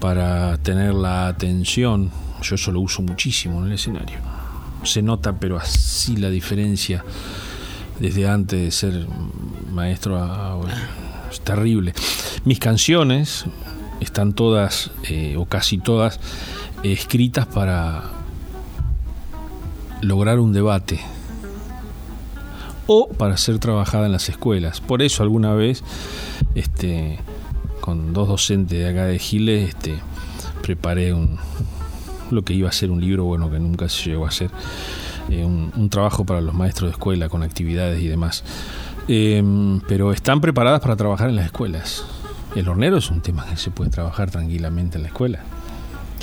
[0.00, 2.10] para tener la atención.
[2.42, 4.18] Yo eso lo uso muchísimo en el escenario.
[4.84, 7.04] Se nota, pero así la diferencia
[8.00, 9.06] desde antes de ser
[9.70, 10.74] maestro a ahora.
[11.30, 11.92] Es terrible.
[12.44, 13.44] Mis canciones
[14.00, 16.20] están todas, eh, o casi todas,
[16.82, 18.04] escritas para
[20.00, 21.00] lograr un debate
[22.86, 24.80] o para ser trabajada en las escuelas.
[24.80, 25.82] Por eso alguna vez,
[26.54, 27.18] este,
[27.80, 29.98] con dos docentes de acá de Giles, este,
[30.62, 31.38] preparé un,
[32.30, 34.50] lo que iba a ser un libro, bueno, que nunca se llegó a hacer,
[35.28, 38.42] eh, un, trabajo para los maestros de escuela con actividades y demás.
[39.06, 39.42] Eh,
[39.86, 42.04] pero están preparadas para trabajar en las escuelas.
[42.54, 45.40] El hornero es un tema que se puede trabajar tranquilamente en la escuela.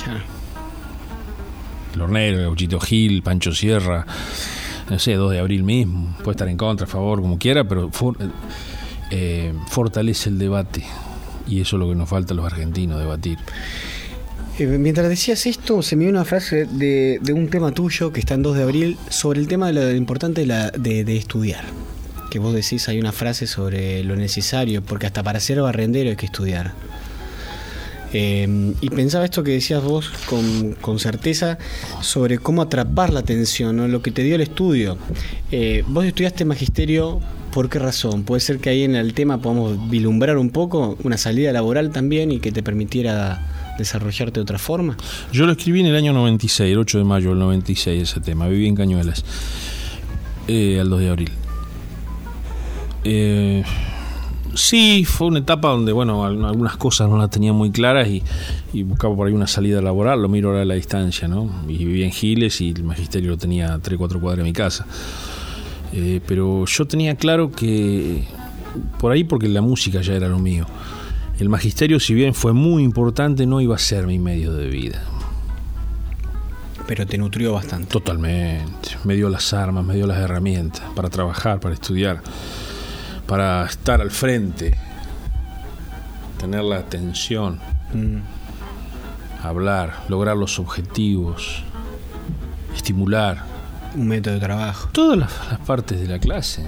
[0.02, 0.35] Claro.
[1.96, 4.06] El hornero, Gauchito Gil, Pancho Sierra,
[4.90, 7.90] no sé, 2 de abril mismo, puede estar en contra, a favor, como quiera, pero
[7.90, 8.18] for,
[9.10, 10.84] eh, fortalece el debate.
[11.48, 13.38] Y eso es lo que nos falta a los argentinos, debatir.
[14.58, 18.20] Eh, mientras decías esto, se me dio una frase de, de, un tema tuyo que
[18.20, 21.16] está en 2 de abril sobre el tema de lo importante de, la, de, de,
[21.16, 21.64] estudiar.
[22.30, 26.16] Que vos decís, hay una frase sobre lo necesario, porque hasta para ser barrendero hay
[26.16, 26.74] que estudiar.
[28.18, 31.58] Eh, y pensaba esto que decías vos con, con, certeza
[32.00, 33.88] sobre cómo atrapar la atención, ¿no?
[33.88, 34.96] lo que te dio el estudio.
[35.52, 37.20] Eh, vos estudiaste magisterio,
[37.52, 38.24] ¿por qué razón?
[38.24, 42.32] Puede ser que ahí en el tema podamos vislumbrar un poco una salida laboral también
[42.32, 44.96] y que te permitiera desarrollarte de otra forma.
[45.30, 48.48] Yo lo escribí en el año 96, el 8 de mayo del 96 ese tema,
[48.48, 49.26] viví en Cañuelas,
[50.48, 51.30] eh, al 2 de abril.
[53.04, 53.62] Eh,
[54.56, 58.22] Sí, fue una etapa donde, bueno, algunas cosas no las tenía muy claras y,
[58.72, 61.50] y, buscaba por ahí una salida laboral, lo miro ahora a la distancia, ¿no?
[61.68, 64.86] Y vivía en Giles y el magisterio lo tenía 3, 4 cuadras de mi casa.
[65.92, 68.24] Eh, pero yo tenía claro que,
[68.98, 70.66] por ahí porque la música ya era lo mío,
[71.38, 75.02] el magisterio, si bien fue muy importante, no iba a ser mi medio de vida.
[76.86, 77.88] Pero te nutrió bastante.
[77.88, 78.90] Totalmente.
[79.04, 82.22] Me dio las armas, me dio las herramientas para trabajar, para estudiar
[83.26, 84.76] para estar al frente,
[86.38, 87.58] tener la atención,
[87.92, 89.46] mm.
[89.46, 91.62] hablar, lograr los objetivos,
[92.74, 93.44] estimular.
[93.94, 94.90] Un método de trabajo.
[94.92, 96.66] Todas las, las partes de la clase.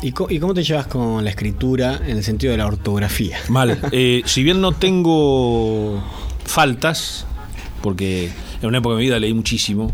[0.00, 3.38] ¿Y, co ¿Y, cómo te llevas con la escritura en el sentido de la ortografía?
[3.48, 3.78] Mal.
[3.92, 6.02] Eh, si bien no tengo
[6.44, 7.24] faltas,
[7.82, 9.92] porque en una época de mi vida leí muchísimo,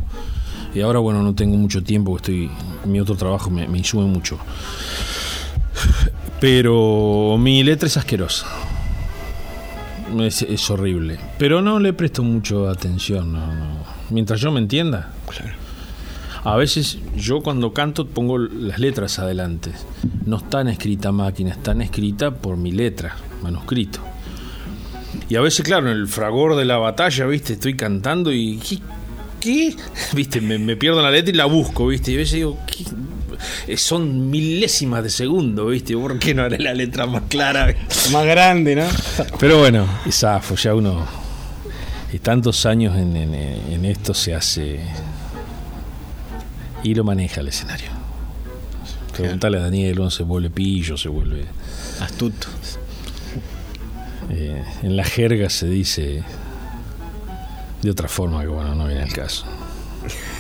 [0.75, 2.51] y ahora, bueno, no tengo mucho tiempo, estoy
[2.85, 4.39] mi otro trabajo me, me insume mucho.
[6.41, 8.47] Pero mi letra es asquerosa.
[10.21, 11.19] Es, es, horrible.
[11.39, 13.33] Pero no le presto mucho atención.
[13.33, 13.85] No, no.
[14.11, 15.13] Mientras yo me entienda.
[15.29, 15.55] Claro.
[16.45, 19.73] A veces yo cuando canto pongo las letras adelante.
[20.25, 24.01] No están escritas máquina, están escritas por mi letra, manuscrito.
[25.29, 28.59] Y a veces, claro, en el fragor de la batalla, viste, estoy cantando y
[29.41, 29.75] ¿qué?
[30.13, 32.13] Viste, me, me, pierdo la letra y la busco, viste.
[32.13, 33.77] Y a veces digo, ¿qué?
[33.77, 35.95] son milésimas de segundo, viste.
[35.97, 37.75] ¿Por qué no haré la letra más clara?
[38.13, 38.87] Más grande, ¿no?
[39.39, 41.07] Pero bueno, zafo, ya uno.
[42.13, 44.81] Y tantos años en, en, en, esto se hace.
[46.83, 47.91] Y lo maneja el escenario.
[49.15, 51.45] Preguntale a Daniel, uno se vuelve pillo, se vuelve.
[52.01, 52.49] Astuto.
[54.31, 56.23] Eh, en la jerga se dice
[57.83, 59.45] de otra forma que bueno, no viene el caso.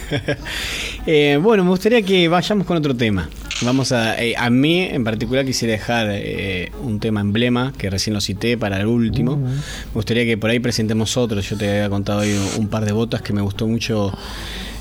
[1.06, 3.28] eh, bueno, me gustaría que vayamos con otro tema.
[3.62, 4.22] Vamos a.
[4.22, 8.56] Eh, a mí en particular quisiera dejar eh, un tema emblema que recién lo cité
[8.56, 9.32] para el último.
[9.32, 9.48] Uh -huh.
[9.48, 11.48] Me gustaría que por ahí presentemos otros.
[11.48, 14.12] Yo te había contado hoy un par de botas que me gustó mucho.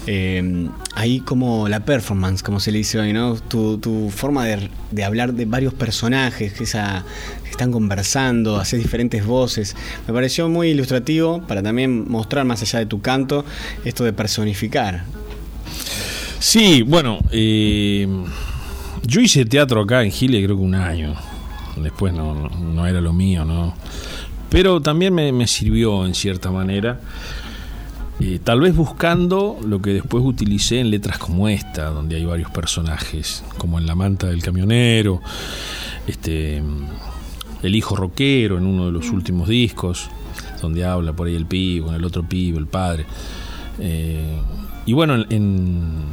[0.09, 3.35] Eh, ahí como la performance, como se le dice hoy, ¿no?
[3.35, 7.03] Tu, tu forma de, hablar de varios personajes, esa,
[7.43, 9.75] que están conversando, hacer diferentes voces.
[10.07, 13.43] Me pareció muy ilustrativo para también mostrar más allá de tu canto
[13.83, 15.03] esto de personificar.
[16.39, 18.07] Sí, bueno, eh,
[19.05, 21.15] yo hice teatro acá en Chile creo que un año.
[21.75, 23.75] Después no, no, era lo mío, ¿no?
[24.49, 27.01] Pero también me sirvió en cierta manera.
[28.19, 32.49] Eh, tal vez buscando lo que después utilicé en letras como esta, donde hay varios
[32.49, 35.21] personajes, como en La manta del camionero,
[36.07, 36.63] este,
[37.61, 40.09] el hijo rockero en uno de los últimos discos,
[40.61, 43.05] donde habla por ahí el pibe, con el otro pibe, el padre.
[43.79, 44.39] Eh,
[44.87, 46.05] y bueno, en,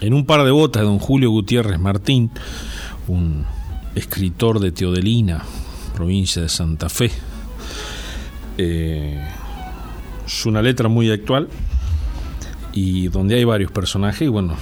[0.00, 2.30] En un par de botas de don Julio Gutiérrez Martín,
[3.06, 3.44] un
[3.94, 5.44] escritor de Teodelina,
[5.94, 7.10] provincia de Santa Fe.
[8.56, 9.22] Eh,
[10.30, 11.48] es una letra muy actual
[12.72, 14.54] y donde hay varios personajes y bueno,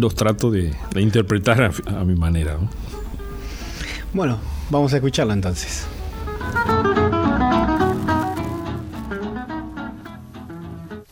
[0.00, 2.56] los trato de, interpretar a, mi manera.
[4.12, 4.38] Bueno,
[4.70, 5.86] vamos a escucharla entonces.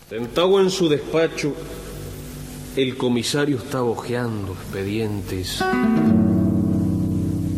[0.08, 1.52] Sentado en su despacho,
[2.76, 5.64] el comisario estaba hojeando expedientes.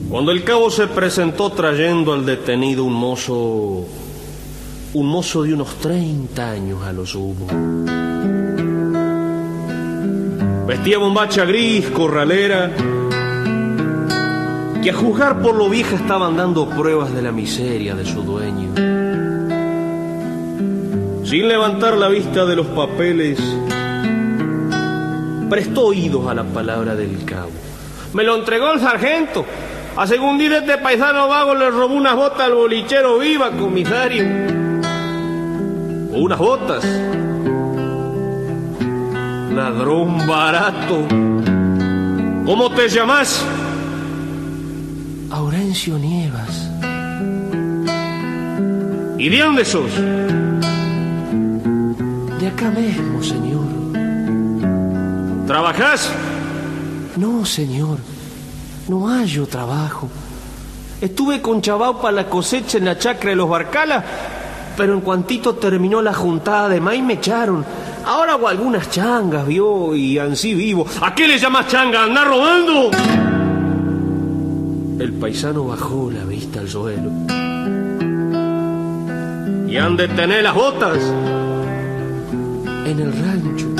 [0.08, 3.86] Cuando el cabo se presentó trayendo al detenido un mozo,
[4.94, 7.48] un mozo de unos 30 años a lo sumo.
[10.68, 12.70] Vestía bombacha gris, corralera,
[14.80, 18.72] que a juzgar por lo vieja estaban dando pruebas de la miseria de su dueño.
[21.24, 23.40] Sin levantar la vista de los papeles,
[25.50, 27.50] prestó oídos a la palabra del cabo.
[28.12, 29.44] Me lo entregó el sargento.
[29.96, 34.53] A según dice este paisano vago le robó unas botas al bolichero viva, comisario.
[36.14, 36.84] O unas botas.
[39.52, 41.06] Ladrón barato.
[42.46, 43.44] ¿Cómo te llamas?
[45.30, 46.70] Aurencio Nievas.
[49.18, 49.90] ¿Y de dónde sos?
[52.38, 53.64] De acá mismo, señor.
[55.46, 56.12] ¿Trabajás?
[57.16, 57.98] No, señor.
[58.88, 60.08] No hallo trabajo.
[61.00, 64.04] Estuve con Chabao para la cosecha en la chacra de los Barcalas,
[64.76, 67.64] pero en cuantito terminó la juntada de maíz me echaron.
[68.06, 70.86] Ahora hago algunas changas, vio, y así vivo.
[71.00, 72.04] ¿A qué le llamas changa?
[72.04, 72.90] ¿Andar robando?
[74.98, 77.10] El paisano bajó la vista al suelo.
[79.68, 80.98] ¿Y han de tener las botas?
[82.86, 83.73] En el rancho.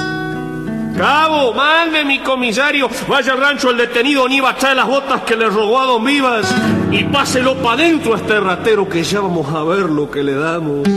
[0.96, 5.22] Cabo, mande mi comisario, vaya al rancho el detenido ni va a echar las botas
[5.22, 6.46] que le robó a Don Vivas
[6.92, 10.34] y páselo para adentro a este ratero que ya vamos a ver lo que le
[10.34, 10.88] damos.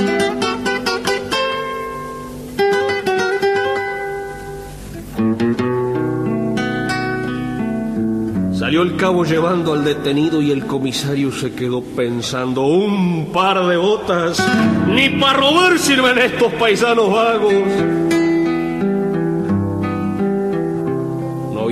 [8.53, 13.77] Salió el cabo llevando al detenido y el comisario se quedó pensando, un par de
[13.77, 14.45] botas,
[14.89, 18.16] ni para robar sirven estos paisanos vagos.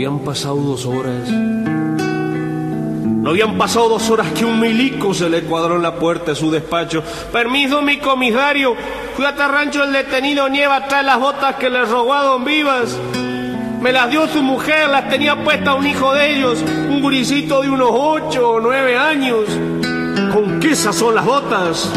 [0.06, 1.28] Habían pasado dos horas.
[1.28, 6.36] No habían pasado dos horas que un milico se le cuadró en la puerta de
[6.36, 7.02] su despacho.
[7.32, 8.76] Permiso, mi comisario.
[9.16, 12.46] Fui hasta rancho del detenido Nieva a traer las botas que le robó a don
[12.46, 12.96] Vivas.
[13.82, 17.72] Me las dio su mujer, las tenía puestas un hijo de ellos, un guricito de
[17.72, 19.46] unos ocho o nueve años.
[20.32, 21.92] ¿Con qué esas son las botas?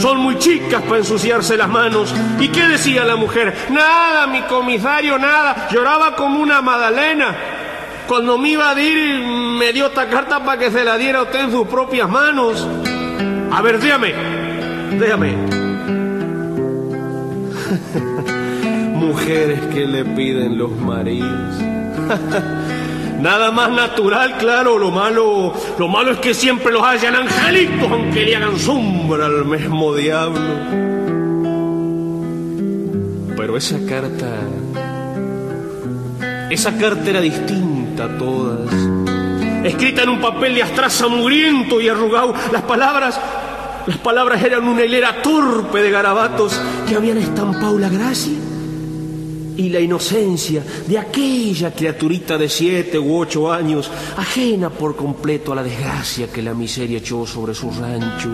[0.00, 2.14] Son muy chicas para ensuciarse las manos.
[2.40, 3.54] ¿Y qué decía la mujer?
[3.70, 5.68] Nada, mi comisario, nada.
[5.70, 7.36] Lloraba como una magdalena.
[8.08, 9.24] Cuando me iba a ir,
[9.58, 12.66] me dio esta carta para que se la diera usted en sus propias manos.
[13.50, 14.12] A ver, déjame,
[14.98, 15.32] déjame.
[18.94, 21.54] Mujeres que le piden los maridos.
[23.22, 28.24] Nada más natural, claro, lo malo, lo malo es que siempre los hayan angelitos, aunque
[28.24, 30.40] le hagan sombra al mismo diablo.
[33.36, 34.26] Pero esa carta,
[36.50, 38.74] esa carta era distinta a todas.
[39.62, 43.20] Escrita en un papel de astraza mugriento y arrugado, las palabras,
[43.86, 48.51] las palabras eran una hilera torpe de garabatos que habían estampado la gracia
[49.62, 55.56] y la inocencia de aquella criaturita de siete u ocho años, ajena por completo a
[55.56, 58.30] la desgracia que la miseria echó sobre su rancho.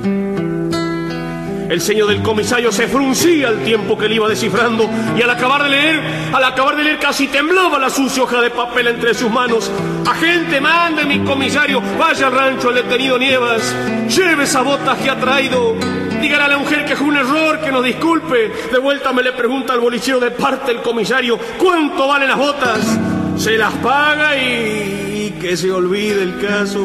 [1.69, 4.89] El ceño del comisario se fruncía al tiempo que le iba descifrando
[5.19, 6.01] y al acabar de leer,
[6.33, 9.71] al acabar de leer casi temblaba la sucia hoja de papel entre sus manos.
[10.07, 13.75] Agente, mande mi comisario, vaya al rancho al detenido Nievas,
[14.09, 15.77] lleve esa botas que ha traído
[16.21, 18.51] Dígale a la mujer que es un error, que nos disculpe.
[18.73, 22.99] De vuelta me le pregunta al bolichero de parte del comisario, ¿cuánto valen las botas?
[23.37, 26.85] Se las paga y, que se olvide el caso.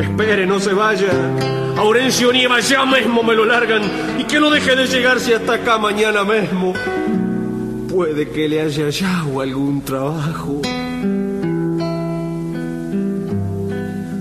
[0.00, 1.10] Espere, no se vaya.
[1.76, 3.82] Aurencio Nieva ya mismo me lo largan
[4.18, 6.72] y que no deje de llegarse hasta acá mañana mismo.
[7.88, 10.62] Puede que le haya hallado algún trabajo.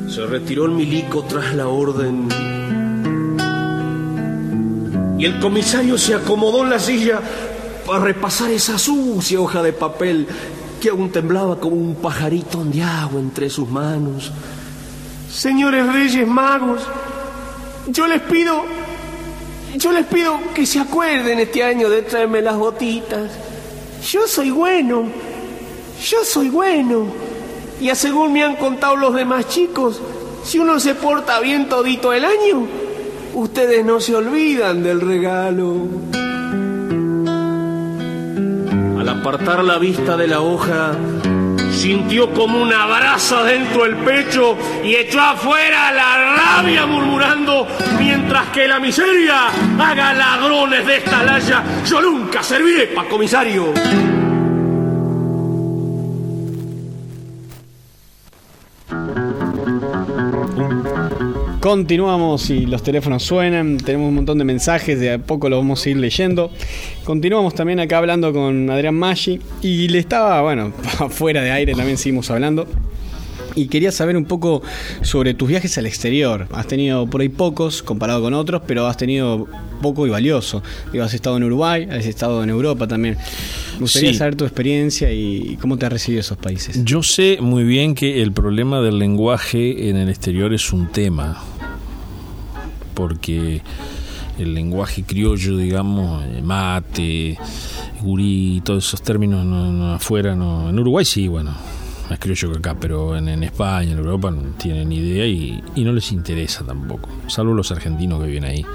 [0.09, 2.27] Se retiró el milico tras la orden
[5.19, 7.19] y el comisario se acomodó en la silla
[7.85, 10.25] para repasar esa sucia hoja de papel
[10.79, 14.31] que aún temblaba como un pajarito ondeado entre sus manos.
[15.29, 16.81] Señores reyes magos,
[17.87, 18.63] yo les pido,
[19.75, 23.29] yo les pido que se acuerden este año de traerme las botitas.
[24.09, 25.03] Yo soy bueno.
[26.01, 27.07] Yo soy bueno.
[27.81, 29.99] Y a según me han contado los demás chicos,
[30.45, 32.67] si uno se porta bien todito el año,
[33.33, 35.87] ustedes no se olvidan del regalo.
[38.99, 40.91] Al apartar la vista de la hoja,
[41.71, 47.67] sintió como una brasa dentro del pecho y echó afuera la rabia murmurando,
[47.97, 49.47] mientras que la miseria
[49.79, 53.73] haga ladrones de esta laya, yo nunca serviré para comisario.
[61.69, 65.85] Continuamos y los teléfonos suenan, tenemos un montón de mensajes, de a poco los vamos
[65.85, 66.49] a ir leyendo.
[67.03, 70.73] Continuamos también acá hablando con Adrián Maggi y le estaba, bueno,
[71.11, 72.65] fuera de aire también seguimos hablando.
[73.53, 74.63] Y quería saber un poco
[75.03, 76.47] sobre tus viajes al exterior.
[76.53, 79.47] Has tenido por ahí pocos comparado con otros, pero has tenido
[79.79, 80.63] poco y valioso.
[80.91, 83.15] Digo, has estado en Uruguay, has estado en Europa también.
[83.75, 84.17] Me gustaría Sí.
[84.17, 86.83] saber tu experiencia y cómo te has recibido esos países.
[86.83, 91.41] Yo sé muy bien que el problema del lenguaje en el exterior es un tema,
[92.99, 93.61] porque
[94.37, 97.37] el lenguaje criollo, digamos, eh, mate,
[98.01, 101.55] gurí, todos esos términos no, no, afuera, no, en Uruguay sí, bueno,
[102.09, 105.83] más criollo que acá, pero en, en España, en Europa no tienen idea y, y
[105.85, 108.65] no les interesa tampoco, salvo los argentinos que viven ahí,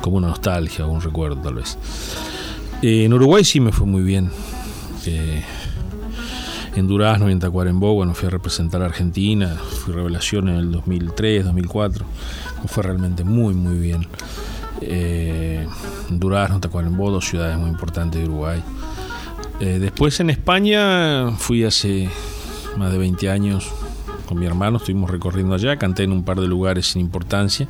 [0.00, 1.78] como una nostalgia un recuerdo tal vez.
[2.82, 4.30] Eh, en Uruguay sí me fue muy bien.
[5.06, 5.44] Eh,
[6.76, 10.72] en Durazno y en Tacuarembó, bueno, fui a representar a Argentina, fui revelación en el
[10.72, 12.06] 2003, 2004,
[12.62, 14.06] me fue realmente muy, muy bien.
[14.80, 15.66] Eh,
[16.08, 18.62] Durazno, Tacuarembó, dos ciudades muy importantes de Uruguay.
[19.60, 22.08] Eh, después en España fui hace
[22.76, 23.70] más de 20 años
[24.26, 27.66] con mi hermano, estuvimos recorriendo allá, canté en un par de lugares sin importancia.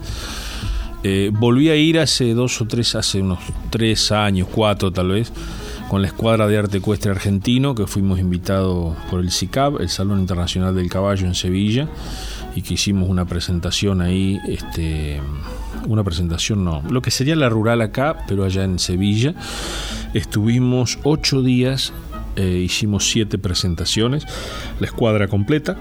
[1.03, 3.39] Eh, volví a ir hace dos o tres, hace unos
[3.71, 5.33] tres años, cuatro tal vez,
[5.91, 10.21] con la Escuadra de Arte Ecuestre Argentino, que fuimos invitados por el CICAB, el Salón
[10.21, 11.89] Internacional del Caballo en Sevilla,
[12.55, 15.21] y que hicimos una presentación ahí, este,
[15.89, 19.35] una presentación no, lo que sería la rural acá, pero allá en Sevilla.
[20.15, 21.93] Estuvimos ocho días,
[22.37, 24.27] eh, hicimos siete presentaciones,
[24.79, 25.77] la escuadra completa,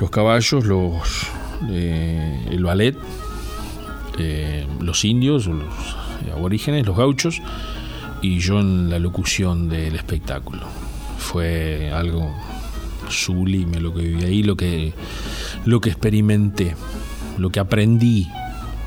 [0.00, 1.26] los caballos, los,
[1.70, 2.96] eh, el ballet,
[4.20, 5.96] eh, los indios, los
[6.32, 7.42] aborígenes, los gauchos,
[8.22, 10.66] y yo en la locución del espectáculo.
[11.18, 12.34] Fue algo
[13.08, 14.92] sublime lo que viví ahí, lo que,
[15.64, 16.74] lo que experimenté,
[17.38, 18.28] lo que aprendí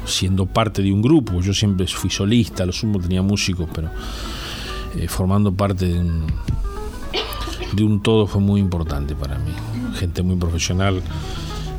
[0.05, 1.41] siendo parte de un grupo.
[1.41, 3.89] Yo siempre fui solista, lo sumo tenía músicos, pero
[4.95, 6.25] eh, formando parte de un,
[7.73, 9.51] de un todo fue muy importante para mí.
[9.95, 11.01] Gente muy profesional,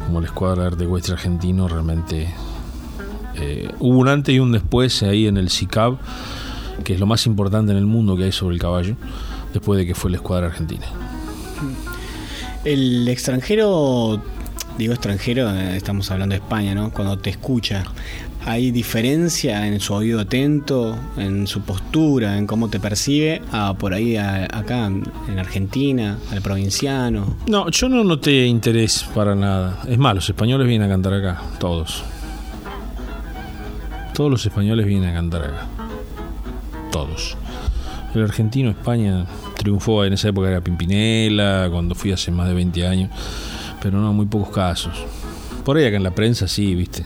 [0.06, 2.32] como la Escuadra de Arte Argentino, realmente
[3.36, 5.98] eh, hubo un antes y un después ahí en el CICAB,
[6.84, 8.96] que es lo más importante en el mundo que hay sobre el caballo,
[9.52, 10.86] después de que fue la Escuadra Argentina.
[12.64, 14.20] El extranjero,
[14.78, 16.90] digo extranjero, eh, estamos hablando de España, ¿no?
[16.90, 17.84] Cuando te escucha,
[18.44, 23.94] ¿hay diferencia en su oído atento, en su postura, en cómo te percibe, a por
[23.94, 27.36] ahí a- acá en Argentina, al provinciano?
[27.46, 29.82] No, yo no noté interés para nada.
[29.88, 32.02] Es más, los españoles vienen a cantar acá, todos.
[34.12, 35.66] Todos los españoles vienen a cantar acá.
[36.90, 37.36] Todos.
[38.14, 39.24] El argentino España
[39.56, 43.10] triunfó en esa época era Pimpinela, cuando fui hace más de 20 años,
[43.80, 44.92] pero no, muy pocos casos.
[45.64, 47.04] Por ahí acá en la prensa sí, viste.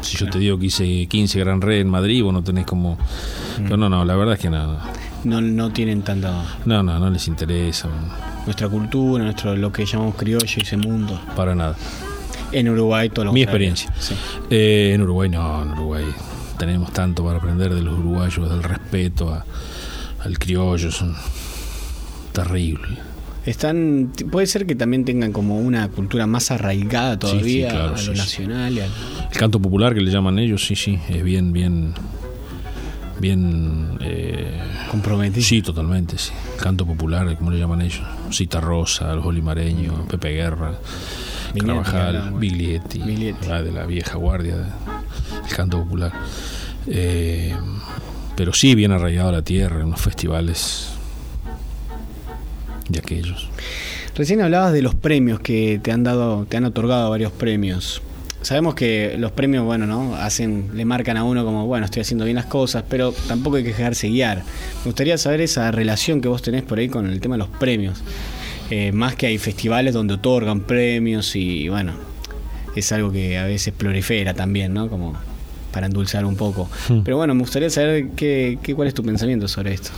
[0.00, 2.96] Si yo te digo que hice 15 Gran Red en Madrid, vos no tenés como...
[3.56, 4.78] Pero no, no, la verdad es que no,
[5.24, 7.88] No, no tienen tanta no, no, no les interesa,
[8.44, 11.20] nuestra cultura, nuestro lo que llamamos criollo y ese mundo.
[11.36, 11.76] para nada.
[12.50, 13.92] En Uruguay todo lo Mi experiencia.
[13.98, 14.14] Sí.
[14.50, 16.04] Eh, en Uruguay no, en Uruguay
[16.64, 19.44] tenemos tanto para aprender de los uruguayos, del respeto a-
[20.24, 21.16] al criollo, son
[22.32, 22.98] terribles.
[23.44, 27.96] Están, puede ser que también tengan como una cultura más arraigada todavía claro, a lo
[27.98, 28.18] sí, sí.
[28.18, 28.72] nacional.
[28.74, 28.90] y al-
[29.32, 31.92] El canto popular que le llaman ellos, sí, sí, es bien, bien,
[33.18, 33.98] bien...
[34.00, 34.60] eh,
[34.90, 35.44] comprometido.
[35.44, 36.30] sí, totalmente, sí.
[36.60, 38.02] Canto popular, como le llaman ellos.
[38.30, 40.74] Cita Rosa, los olimareños, Pepe Guerra,
[41.52, 41.66] Vignietti,
[43.00, 44.54] Carvajal, ah, de la vieja guardia
[45.52, 46.12] canto popular.
[46.86, 47.54] Eh,
[48.36, 50.88] pero sí, bien arraigado a la tierra, en los festivales
[52.88, 53.48] de aquellos.
[54.14, 58.02] Recién hablabas de los premios que te han dado, te han otorgado varios premios.
[58.42, 60.16] Sabemos que los premios, bueno, ¿no?
[60.16, 63.62] Hacen, le marcan a uno como, bueno, estoy haciendo bien las cosas, pero tampoco hay
[63.62, 64.38] que dejarse guiar.
[64.38, 67.48] Me gustaría saber esa relación que vos tenés por ahí con el tema de los
[67.48, 68.02] premios.
[68.70, 71.92] Eh, más que hay festivales donde otorgan premios y, bueno,
[72.74, 74.88] es algo que a veces prolifera también, ¿no?
[74.88, 75.14] Como
[75.72, 76.68] para endulzar un poco.
[76.88, 77.00] Hmm.
[77.02, 79.90] Pero bueno, me gustaría saber qué, qué, cuál es tu pensamiento sobre esto.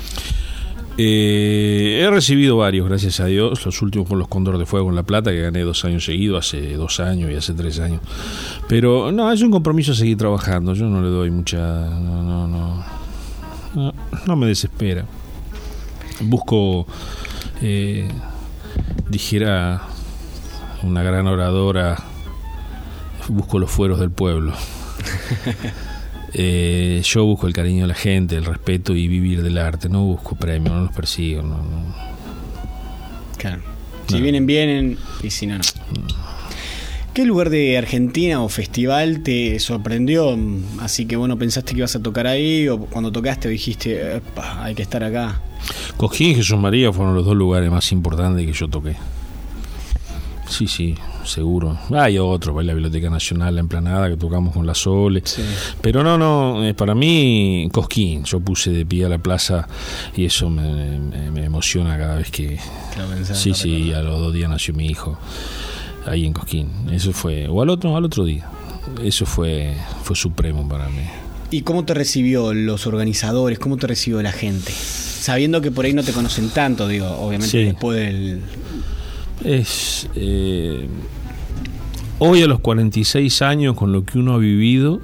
[0.97, 3.65] Eh, he recibido varios, gracias a Dios.
[3.67, 6.47] Los últimos con los Cóndor de Fuego en La Plata, que gané dos años seguidos,
[6.47, 8.01] hace dos años y hace tres años.
[8.69, 10.75] Pero no, es un compromiso seguir trabajando.
[10.75, 11.59] Yo no le doy mucha.
[11.59, 12.85] No, no, no.
[13.75, 13.93] No,
[14.27, 15.05] no me desespera.
[16.21, 16.87] Busco,
[17.61, 18.09] eh,
[19.09, 19.83] dijera
[20.85, 21.97] una gran oradora,
[23.29, 24.53] busco los fueros del pueblo.
[26.37, 29.89] Eh, yo busco el cariño de la gente, el respeto y vivir del arte.
[29.89, 31.43] No busco premios, no los persigo.
[31.43, 31.95] No, no.
[33.39, 33.63] Claro.
[34.09, 35.63] Si vienen, vienen, y si no, no.
[37.15, 40.37] ¿Qué lugar de Argentina o festival te sorprendió?
[40.81, 44.75] Así que bueno, pensaste que ibas a tocar ahí o cuando tocaste dijiste, "Epa, hay
[44.75, 45.41] que estar acá.
[45.97, 48.97] Cojín y Jesús María fueron los dos lugares más importantes que yo toqué.
[50.49, 51.79] Sí, sí, seguro.
[51.93, 55.23] Hay otros, la Biblioteca Nacional, la Emplanada, que tocamos con la Sole.
[55.25, 55.43] Sí.
[55.81, 58.25] Pero no, no, eh, para mí, Cosquín.
[58.25, 59.67] Yo puse de pie a la plaza
[60.15, 62.59] y eso me, me- me emociona cada vez que.
[63.33, 65.19] Sí, sí, a los dos días nació mi hijo
[66.07, 66.69] ahí en Cosquín.
[66.93, 67.49] Eso fue.
[67.49, 68.47] O al otro, al otro día.
[69.03, 71.03] Eso fue, fue supremo para mí.
[71.51, 73.59] ¿Y cómo te recibió los organizadores?
[73.59, 74.73] ¿Cómo te recibió la gente?
[74.73, 77.65] Sabiendo que por ahí no te conocen tanto, digo, obviamente Sí.
[77.65, 78.41] después del...
[79.43, 80.09] Es.
[80.15, 80.89] eh,
[82.19, 85.01] hoy a los 46 años, con lo que uno ha vivido,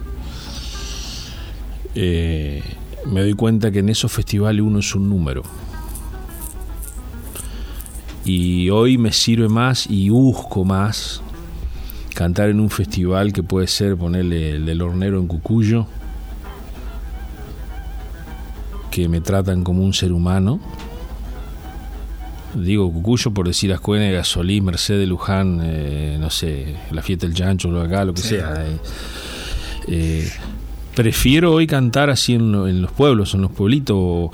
[1.94, 2.62] eh,
[3.06, 5.42] me doy cuenta que en esos festivales uno es un número.
[8.24, 11.22] Y hoy me sirve más y busco más
[12.14, 15.86] cantar en un festival que puede ser ponerle el hornero en Cucuyo,
[18.90, 20.60] que me tratan como un ser humano.
[22.55, 27.70] Digo Cucuyo por decir Ascuene, Gasolí, Mercedes, Luján, eh, no sé, la fiesta del Chancho,
[27.70, 28.28] lo acá, lo que Sí.
[28.30, 28.55] sea.
[28.66, 28.76] eh.
[29.88, 30.28] Eh,
[30.94, 34.30] prefiero hoy cantar así en, en los pueblos, en los pueblitos, o,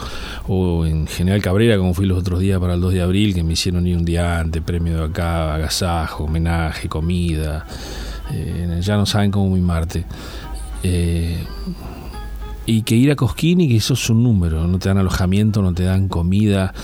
[0.49, 3.43] o en General Cabrera, como fui los otros días para el 2 de abril, que
[3.43, 7.67] me hicieron ir un día antes, premio de acá, agasajo, homenaje, comida.
[8.33, 10.05] eh, ya no saben cómo mimarte.
[10.83, 11.39] Eh,
[12.69, 15.63] y que ir a Cosquín y que eso es un número, no te dan alojamiento,
[15.63, 16.75] no te dan comida.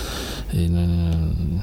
[0.52, 1.62] Eh, no- no-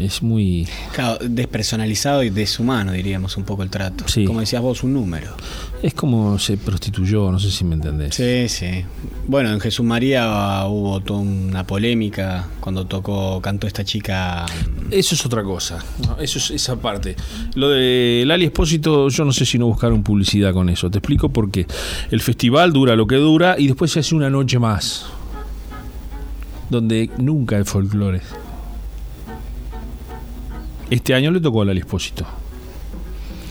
[0.00, 0.66] es muy.
[0.94, 4.04] Claro, despersonalizado y deshumano, diríamos, un poco el trato.
[4.08, 4.24] Sí.
[4.24, 5.36] Como decías vos, un número.
[5.82, 8.14] Es como se prostituyó, no sé si me entendés.
[8.14, 8.84] Sí, sí.
[9.26, 14.46] Bueno, en Jesús María hubo toda una polémica cuando tocó, cantó esta chica.
[14.90, 15.84] Eso es otra cosa,
[16.20, 17.16] eso es esa parte.
[17.56, 20.88] Lo de Lali Espósito, yo no sé si no buscaron publicidad con eso.
[20.90, 21.66] Te explico por qué.
[22.10, 25.06] El festival dura lo que dura y después se hace una noche más.
[26.70, 28.20] Donde nunca hay folclore.
[30.90, 32.26] Este año le tocó a Lali Espósito.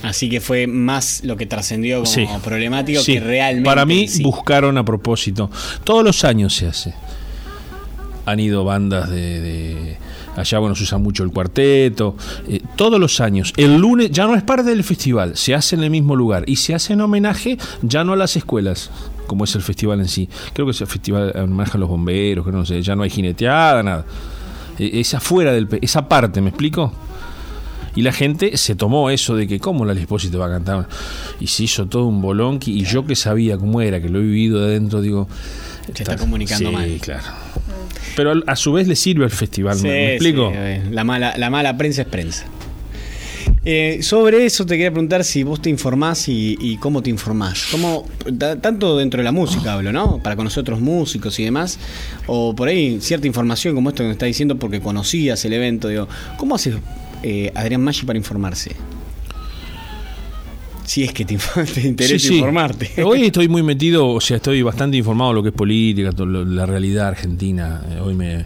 [0.03, 2.27] Así que fue más lo que trascendió como Sí.
[2.43, 3.65] problemático Sí, que realmente.
[3.67, 4.21] Para mí sí.
[4.23, 5.49] buscaron a propósito.
[5.83, 6.93] Todos los años se hace.
[8.25, 9.97] Han ido bandas de, de-
[10.35, 12.15] allá, bueno, se usa mucho el cuarteto.
[12.47, 13.53] eh, todos los años.
[13.57, 16.55] El lunes ya no es parte del festival, se hace en el mismo lugar y
[16.57, 18.89] se hace en homenaje ya no a las escuelas,
[19.27, 20.27] como es el festival en sí.
[20.53, 23.03] Creo que es el festival en homenaje a los bomberos, que no sé, ya no
[23.03, 24.05] hay jineteada, nada.
[24.77, 26.91] Eh, Es afuera del esa parte, ¿me explico?
[27.97, 30.89] Y la gente se tomó eso de que, ¿cómo la Lispósito va a cantar?
[31.39, 32.73] Y se hizo todo un bolonqui.
[32.73, 35.29] Y yo que sabía cómo era, que lo he vivido de adentro, digo.
[35.93, 36.97] Se está comunicando sí, mal.
[37.01, 37.23] claro.
[38.15, 40.51] Pero a su vez le sirve al festival, ¿me- Sí, ¿me, explico?
[40.51, 42.45] sí, la, mala, la mala prensa es prensa.
[43.67, 47.65] Eh, sobre eso te quería preguntar si vos te informás y, y cómo te informás.
[47.71, 48.07] ¿Cómo,
[48.37, 50.19] ta- tanto dentro de la música hablo, ¿no?
[50.21, 51.79] Para conocer otros músicos y demás.
[52.27, 55.87] O por ahí cierta información como esto que me está diciendo porque conocías el evento.
[55.87, 56.07] Digo,
[56.37, 56.75] ¿cómo hace
[57.23, 58.71] eh, Adrián Maggi para informarse?
[60.85, 61.33] Si es que te,
[61.83, 62.35] interesa Sí, sí.
[62.37, 63.03] informarte.
[63.03, 66.65] Hoy estoy muy metido, o sea, estoy bastante informado de lo que es política, la
[66.65, 67.81] realidad argentina.
[67.89, 68.45] Eh, Hoy me,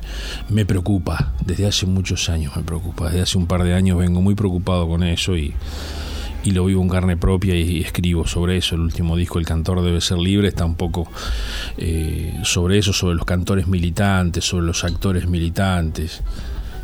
[0.49, 3.07] me preocupa, desde hace muchos años me preocupa.
[3.07, 5.53] Desde hace un par de años vengo muy preocupado con eso y,
[6.43, 8.75] y lo vivo en carne propia y, escribo sobre eso.
[8.75, 11.07] El último disco, El cantor debe ser libre, está un poco
[11.77, 16.21] eh, sobre eso, sobre los cantores militantes, sobre los actores militantes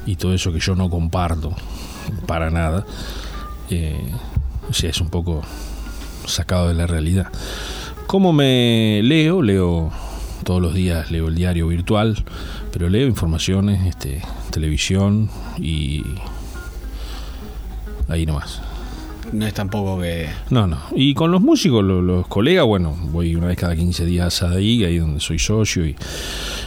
[0.05, 1.55] y todo eso que yo no comparto
[2.27, 2.85] para nada.
[3.69, 4.11] Eh,
[4.69, 5.41] o sea, es un poco
[6.25, 7.27] sacado de la realidad.
[8.07, 9.41] ¿Cómo me leo?
[9.41, 9.91] Leo
[10.43, 12.23] todos los días, leo el diario virtual,
[12.71, 16.03] pero leo informaciones, este, televisión y
[18.07, 18.61] ahí nomás.
[19.31, 20.29] No es tampoco que.
[20.51, 20.77] No, no.
[20.95, 24.51] Y con los músicos, lo- los, colegas, bueno, voy una vez cada 15 días a
[24.51, 25.95] ahí, ahí donde soy socio y,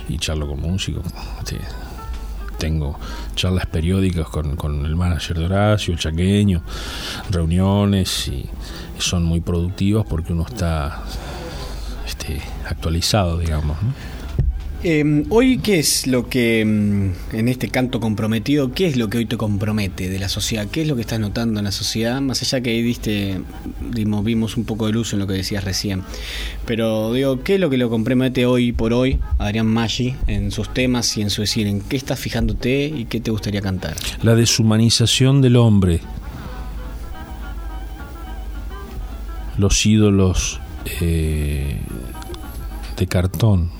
[0.08, 1.04] y charlo con músicos.
[1.38, 1.58] Este,
[2.58, 2.98] tengo
[3.34, 6.62] charlas periódicas con, con el manager de Horacio, el chaqueño,
[7.30, 8.48] reuniones y
[8.98, 11.02] son muy productivas porque uno está
[12.06, 13.76] este, actualizado, digamos.
[14.84, 19.18] Eh, hoy, ¿qué es lo que, mm, en este canto comprometido, qué es lo que
[19.18, 20.68] hoy te compromete de la sociedad?
[20.70, 22.20] ¿Qué es lo que estás notando en la sociedad?
[22.20, 23.40] Más allá que ahí diste,
[23.90, 26.02] dimos, vimos un poco de luz en lo que decías recién.
[26.64, 30.72] Pero digo, ¿qué es lo que lo compromete hoy por hoy Adrián Maggi en sus
[30.72, 31.66] temas y en su decir?
[31.66, 33.96] ¿En qué estás fijándote y qué te gustaría cantar?
[34.22, 36.00] La deshumanización del hombre.
[39.56, 40.60] Los ídolos
[41.00, 41.80] eh,
[42.96, 43.77] de cartón.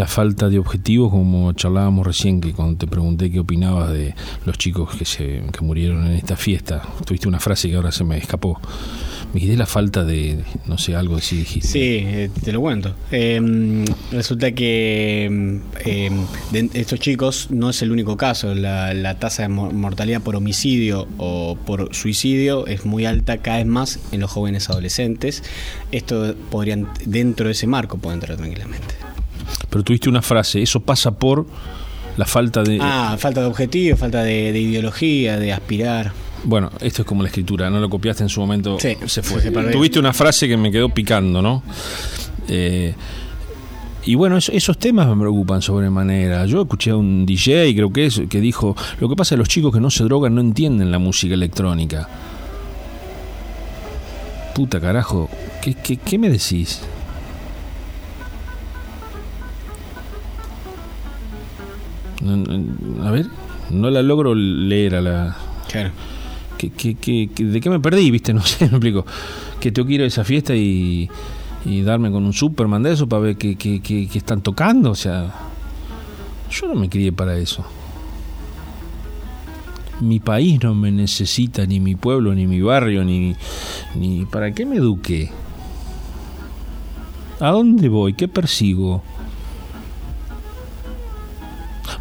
[0.00, 4.14] La falta de objetivos, como charlábamos recién, que cuando te pregunté qué opinabas de
[4.46, 8.02] los chicos que, se, que murieron en esta fiesta, tuviste una frase que ahora se
[8.02, 8.58] me escapó.
[9.34, 11.68] Me quedé la falta de, no sé, algo así dijiste.
[11.68, 12.94] Sí, eh, te lo cuento.
[13.12, 16.10] Eh, resulta que eh,
[16.50, 18.54] de estos chicos no es el único caso.
[18.54, 23.58] La, la tasa de mo- mortalidad por homicidio o por suicidio es muy alta cada
[23.58, 25.42] vez más en los jóvenes adolescentes.
[25.92, 28.94] Esto podrían, dentro de ese marco, puede entrar tranquilamente.
[29.68, 31.46] Pero tuviste una frase, eso pasa por
[32.16, 32.78] la falta de...
[32.80, 36.12] Ah, falta de objetivo, falta de, de ideología, de aspirar.
[36.44, 39.40] Bueno, esto es como la escritura, no lo copiaste en su momento, Sí, se fue.
[39.42, 39.50] se.
[39.50, 41.62] Tuviste una frase que me quedó picando, ¿no?
[42.48, 42.94] Eh,
[44.04, 46.46] y bueno, eso- esos temas me preocupan sobremanera.
[46.46, 49.38] Yo escuché a un DJ, creo que es, que dijo, lo que pasa es que
[49.40, 52.08] los chicos que no se drogan no entienden la música electrónica.
[54.54, 55.28] Puta carajo,
[55.62, 56.80] ¿qué, qué, qué me decís?
[63.02, 63.26] A ver,
[63.70, 65.36] no la logro leer a la...
[65.70, 65.90] Claro.
[66.58, 68.10] ¿Qué, qué, qué- qué- de qué me perdí?
[68.10, 68.34] ¿Viste?
[68.34, 69.06] No sé, me explico.
[69.60, 71.08] Que tengo que ir a esa fiesta y,
[71.64, 74.90] y darme con un Superman de eso para ver qué, qué- qué- qué están tocando.
[74.90, 75.32] O sea,
[76.50, 77.64] yo no me crié para eso.
[80.00, 83.36] Mi país no me necesita, ni mi pueblo, ni mi barrio, ni,
[83.94, 84.24] ni...
[84.24, 85.30] ¿Para qué me eduqué?
[87.38, 88.14] ¿A dónde voy?
[88.14, 89.02] ¿Qué persigo?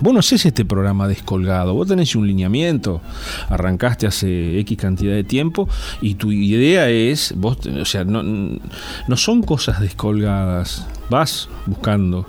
[0.02, 3.02] Vos no haces este programa descolgado, vos tenés un lineamiento,
[3.50, 5.68] arrancaste hace X cantidad de tiempo
[6.02, 12.26] y tu idea es, vos, o sea, no, no son cosas descolgadas, vas buscando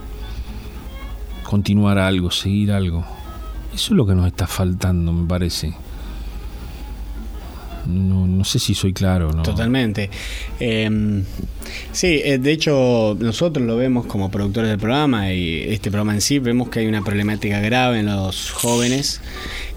[1.44, 3.04] continuar algo, seguir algo.
[3.74, 5.74] Eso es lo que nos está faltando, me parece.
[7.91, 9.43] No, no sé si soy claro, ¿no?
[9.43, 10.11] Totalmente.
[10.59, 11.22] Eh,
[11.93, 16.38] sí, de hecho nosotros lo vemos como productores del programa y este programa en sí
[16.38, 19.20] vemos que hay una problemática grave en los jóvenes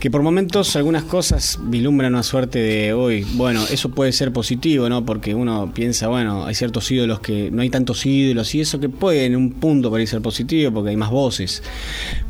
[0.04, 4.90] que por momentos algunas cosas vislumbran una suerte de hoy, bueno, eso puede ser positivo,
[4.90, 5.06] ¿no?
[5.06, 8.90] Porque uno piensa, bueno, hay ciertos ídolos que no hay tantos ídolos y eso que
[8.90, 11.64] puede en un punto parecer ser positivo porque hay más voces.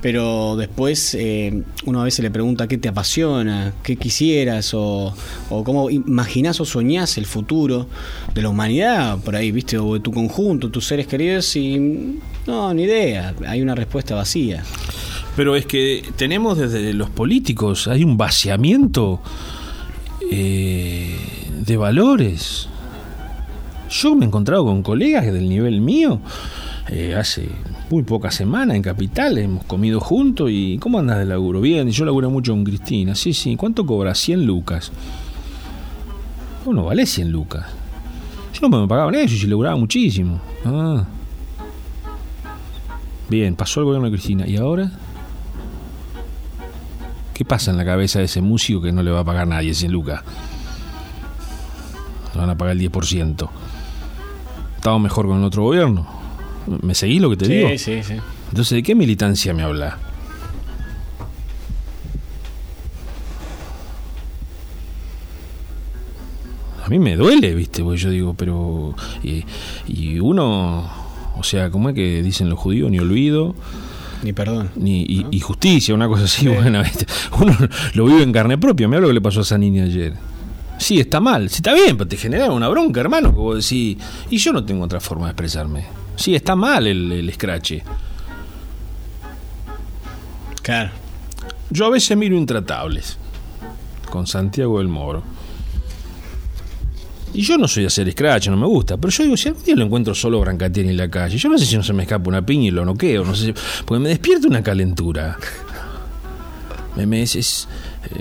[0.03, 5.15] Pero después eh, uno a veces le pregunta qué te apasiona, qué quisieras o,
[5.49, 7.87] o cómo imaginás o soñás el futuro
[8.35, 9.79] de la humanidad por ahí, ¿viste?
[9.79, 14.63] O de tu conjunto, tus seres queridos y no, ni idea, hay una respuesta vacía.
[15.35, 19.21] Pero es que tenemos desde los políticos, hay un vaciamiento
[20.29, 21.17] eh,
[21.65, 22.69] de valores.
[23.89, 26.19] Yo me he encontrado con colegas del nivel mío
[26.89, 27.47] eh, hace
[27.89, 31.61] muy pocas semanas en Capital, hemos comido juntos y ¿cómo andas de laburo?
[31.61, 34.13] Bien, yo laburo mucho con Cristina, sí, sí, ¿cuánto cobra?
[34.13, 34.91] 100 lucas.
[36.65, 37.65] Bueno, vale 100 lucas.
[38.53, 40.39] Yo no me pagaban eso y se laburaba muchísimo.
[40.65, 41.05] Ah.
[43.29, 44.47] Bien, pasó el gobierno de Cristina.
[44.47, 44.91] ¿Y ahora?
[47.33, 49.73] ¿Qué pasa en la cabeza de ese músico que no le va a pagar nadie
[49.73, 50.21] 100 lucas?
[52.33, 53.49] Le van a pagar el 10%.
[54.75, 56.07] ¿Estaba mejor con el otro gobierno?
[56.81, 57.69] ¿Me seguís lo que te digo?
[57.69, 58.13] Sí, sí, sí.
[58.49, 59.97] Entonces, ¿de qué militancia me habla?
[66.85, 67.81] A mí me duele, ¿viste?
[67.81, 68.93] Porque yo digo, pero.
[69.23, 69.45] Y,
[69.87, 70.89] y uno.
[71.35, 72.91] O sea, ¿cómo es que dicen los judíos?
[72.91, 73.55] Ni olvido,
[74.23, 74.71] Ni perdón.
[74.75, 76.47] ni y, y justicia, una cosa así.
[76.47, 77.05] Bueno, ¿viste?
[77.39, 77.55] uno
[77.93, 78.87] lo vive en carne propia.
[78.87, 80.13] Me hablo que le pasó a esa niña ayer.
[80.79, 81.49] Sí, está mal.
[81.49, 83.29] Sí, está bien, pero te genera una bronca, hermano.
[83.31, 83.97] Que vos decís.
[84.29, 85.85] Y yo no tengo otra forma de expresarme.
[86.15, 87.83] Sí, está mal el, el escrache.
[90.61, 90.91] Claro.
[91.69, 93.17] Yo a veces miro Intratables
[94.09, 95.23] con Santiago del Moro.
[97.33, 98.95] Y yo no soy de hacer scratch, no me gusta.
[98.97, 101.57] Pero yo digo, si algún día lo encuentro solo Brancatieri en la calle, yo no
[101.57, 103.53] sé si no se me escapa una piña y lo noqueo, no sé si-
[103.85, 105.37] porque me despierta una calentura.
[106.95, 107.67] Me, me- es-
[108.05, 108.19] eh,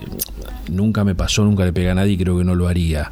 [0.71, 3.11] nunca me pasó, nunca le pegué a nadie y creo que no lo haría.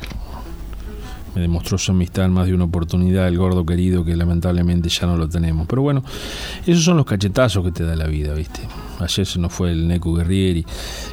[1.35, 5.07] me demostró su amistad en más de una oportunidad, el gordo querido, que lamentablemente ya
[5.07, 5.67] no lo tenemos.
[5.67, 6.03] Pero bueno,
[6.67, 8.61] esos son los cachetazos que te da la vida, ¿viste?
[9.01, 10.65] Ayer se nos fue el Neco Guerrieri,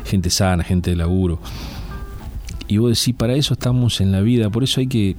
[0.06, 1.40] gente sana, gente de laburo.
[2.72, 5.18] Y vos decís, para eso estamos en la vida, por eso hay que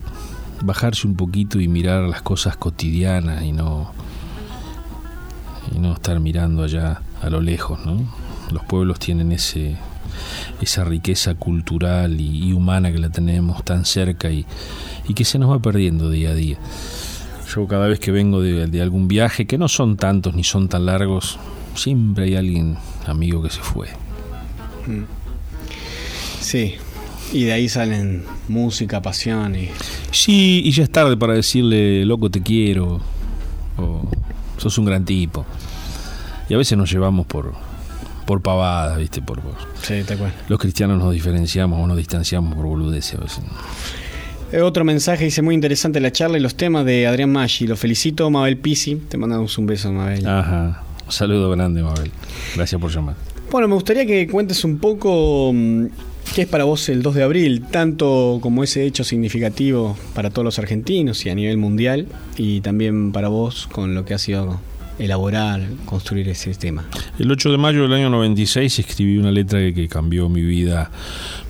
[0.63, 3.93] bajarse un poquito y mirar las cosas cotidianas y no,
[5.71, 8.09] y no estar mirando allá a lo lejos, ¿no?
[8.51, 9.77] Los pueblos tienen ese,
[10.63, 14.47] esa riqueza cultural y, humana que la tenemos tan cerca y,
[15.07, 16.57] y, que se nos va perdiendo día a día.
[17.55, 20.71] Yo cada vez que vengo de, de, algún viaje, que no son tantos ni son
[20.71, 21.39] tan largos,
[21.75, 23.89] siempre hay alguien amigo que se fue.
[26.41, 26.77] Sí,
[27.33, 29.69] y de ahí salen música, pasión y...
[30.11, 33.01] Sí, y ya es tarde para decirle, loco, te quiero,
[33.79, 34.03] o
[34.59, 35.45] sos un gran tipo.
[36.49, 37.53] Y a veces nos llevamos por,
[38.27, 39.23] por pavadas, ¿viste?
[39.23, 39.55] Por, por...
[39.83, 40.35] Sí, te acuerdo.
[40.49, 43.45] Los cristianos nos diferenciamos o nos distanciamos por boludeces a veces.
[44.53, 47.67] Eh, Otro mensaje dice muy interesante la charla y los temas de Adrián Maggi.
[47.67, 48.97] Lo felicito, Mabel Pisi.
[48.97, 50.27] Te mandamos un beso, Mabel.
[50.27, 50.83] Ajá.
[51.07, 52.13] Un saludo grande, Mabel.
[52.55, 53.15] Gracias por llamar.
[53.51, 55.53] Bueno, me gustaría que cuentes un poco
[56.35, 60.45] qué es para vos el 2 de abril, tanto como ese hecho significativo para todos
[60.45, 62.07] los argentinos y a nivel mundial,
[62.39, 64.59] y también para vos con lo que ha sido
[64.99, 66.89] elaborar, construir ese tema.
[67.19, 70.91] El 8 de mayo del año 96 escribí una letra que, cambió mi vida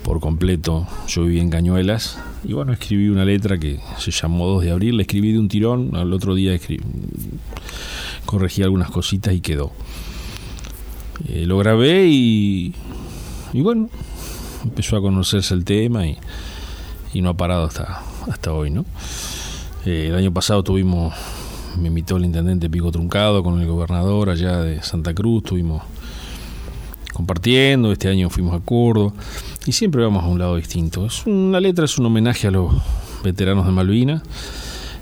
[0.02, 0.88] por completo.
[1.06, 4.96] Yo viví en Cañuelas y bueno, escribí una letra que se llamó 2 de abril,
[4.96, 6.82] la escribí de un tirón, al otro día escribí,
[8.26, 9.70] corregí algunas cositas y quedó.
[11.28, 12.74] Eh, lo grabé y,
[13.52, 13.88] y, bueno,
[14.64, 16.18] empezó a conocerse el tema y,
[17.12, 18.84] y no ha parado hasta, hasta hoy, ¿no?
[19.84, 21.14] Eh, el año pasado tuvimos
[21.78, 25.82] me invitó el intendente Pico Truncado con el gobernador allá de Santa Cruz, estuvimos
[27.12, 29.12] compartiendo, este año fuimos a Córdoba
[29.66, 31.06] y siempre vamos a un lado distinto.
[31.06, 32.72] Es una letra es un homenaje a los
[33.22, 34.22] veteranos de Malvinas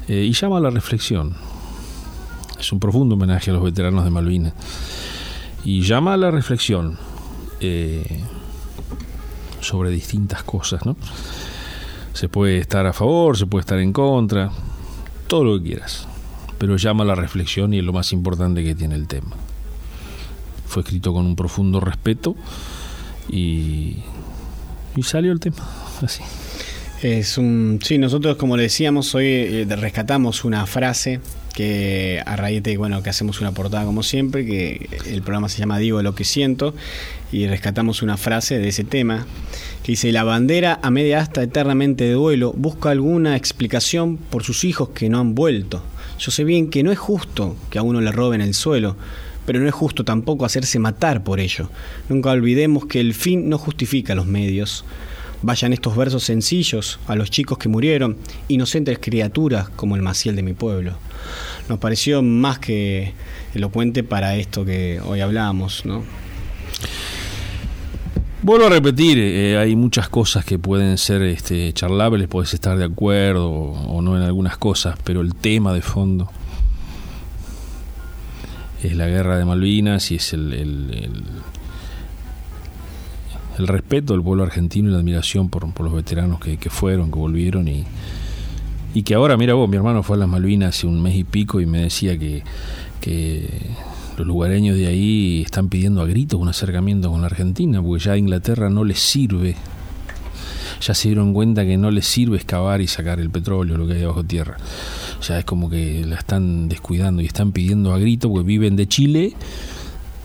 [0.09, 1.35] eh, y llama a la reflexión.
[2.59, 4.53] Es un profundo homenaje a los veteranos de Malvinas
[5.65, 6.99] y llama a la reflexión
[7.61, 8.23] eh,
[9.71, 10.97] sobre distintas cosas, ¿no?
[12.13, 14.51] Se puede estar a favor, se puede estar en contra,
[15.29, 16.09] todo lo que quieras
[16.61, 19.35] pero llama a la reflexión y es lo más importante que tiene el tema.
[20.67, 22.37] Fue escrito con un profundo respeto
[23.31, 23.97] y,
[24.95, 25.67] y salió el tema
[26.03, 26.23] así.
[27.01, 31.21] Es un, sí, nosotros como le decíamos hoy eh, rescatamos una frase
[31.55, 35.61] que a raíz de bueno que hacemos una portada como siempre, que el programa se
[35.61, 36.75] llama Digo lo que siento
[37.33, 39.27] y rescatamos una frase de ese tema
[39.83, 44.65] que dice la bandera a media asta eternamente de duelo busca alguna explicación por sus
[44.65, 45.83] hijos que no han vuelto.
[46.19, 48.97] Yo sé bien que no es justo que a uno le roben el suelo,
[49.47, 51.71] pero no es justo tampoco hacerse matar por ello.
[52.09, 54.85] Nunca olvidemos que el fin no justifica los medios.
[55.43, 58.19] Vayan estos versos sencillos a los chicos que murieron,
[58.49, 60.99] inocentes criaturas como el Maciel de mi pueblo.
[61.71, 63.15] Nos pareció más que
[63.55, 66.05] elocuente para esto que hoy hablamos, ¿no?
[68.43, 72.85] Vuelvo a repetir, eh, hay muchas cosas que pueden ser este, charlables, puedes estar de
[72.85, 76.31] acuerdo o, no en algunas cosas, pero el tema de fondo
[78.83, 81.23] es la guerra de Malvinas y es el, el,
[83.59, 87.69] respeto del pueblo argentino y la admiración por, los veteranos que, que, fueron, que volvieron
[87.69, 87.85] y,
[88.95, 91.25] y que ahora, mira vos, mi hermano fue a las Malvinas hace un mes y
[91.25, 92.43] pico y me decía que,
[93.03, 93.51] que
[94.21, 98.13] los lugareños de ahí están pidiendo a gritos un acercamiento con la Argentina, porque ya
[98.13, 99.57] a Inglaterra no les sirve
[100.81, 103.95] ya se dieron cuenta que no les sirve excavar y sacar el petróleo, lo que
[103.95, 104.59] hay bajo tierra.
[105.27, 108.87] Ya es como que la están descuidando y están pidiendo a grito, porque viven de
[108.87, 109.35] Chile,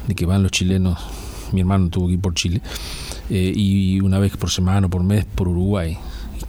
[0.08, 1.00] de que van los chilenos,
[1.54, 2.62] mi hermano tuvo que ir por Chile,
[3.30, 5.98] eh, y una vez por semana o por mes por Uruguay.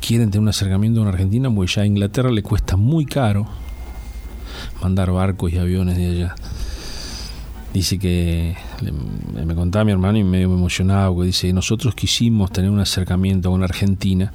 [0.01, 3.47] quieren tener un acercamiento con Argentina, porque ya a Inglaterra le cuesta muy caro
[4.83, 6.35] mandar barcos y aviones de allá.
[7.77, 8.57] Dice que
[9.45, 13.51] me contaba mi hermano y medio me emocionaba porque dice, nosotros quisimos tener un acercamiento
[13.51, 14.33] con Argentina,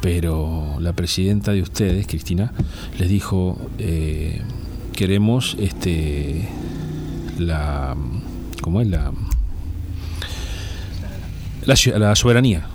[0.00, 2.52] pero la presidenta de ustedes, Cristina,
[3.00, 4.42] les dijo, eh,
[4.92, 6.48] queremos este
[7.36, 7.96] la
[8.60, 9.10] ¿cómo es la
[11.66, 12.68] la, soberanía.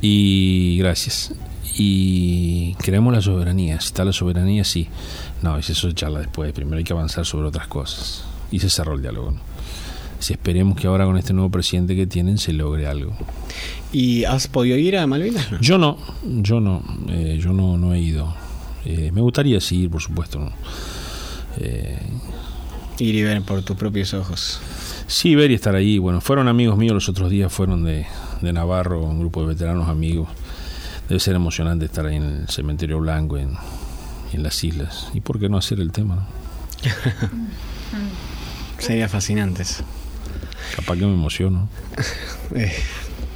[0.00, 1.34] Y gracias.
[1.76, 3.78] Y queremos la soberanía.
[3.78, 4.88] Si está la soberanía sí.
[5.42, 6.50] No eso es charla después.
[6.54, 9.34] Primero hay que avanzar sobre otras cosas y se cerró el diálogo
[10.20, 13.12] si esperemos que ahora con este nuevo presidente que tienen se logre algo
[13.92, 15.48] ¿y has podido ir a Malvinas?
[15.60, 18.32] yo no yo no eh, yo no, no he ido
[18.84, 20.52] eh, me gustaría seguir por supuesto ¿no?
[21.58, 21.98] Eh,
[22.98, 24.60] ir y ver por tus propios ojos.
[25.06, 25.98] Sí, ver y estar ahí.
[25.98, 28.06] Bueno, fueron amigos míos los otros días, fueron de,
[28.40, 30.28] de Navarro, un grupo de veteranos amigos.
[31.08, 33.54] Debe ser emocionante estar ahí en el cementerio blanco, en,
[34.32, 35.08] en las islas.
[35.14, 36.26] ¿Y por qué no hacer el tema?
[38.82, 39.62] Sería fascinante.
[40.74, 41.68] Capaz que me emociono.
[42.56, 42.72] eh,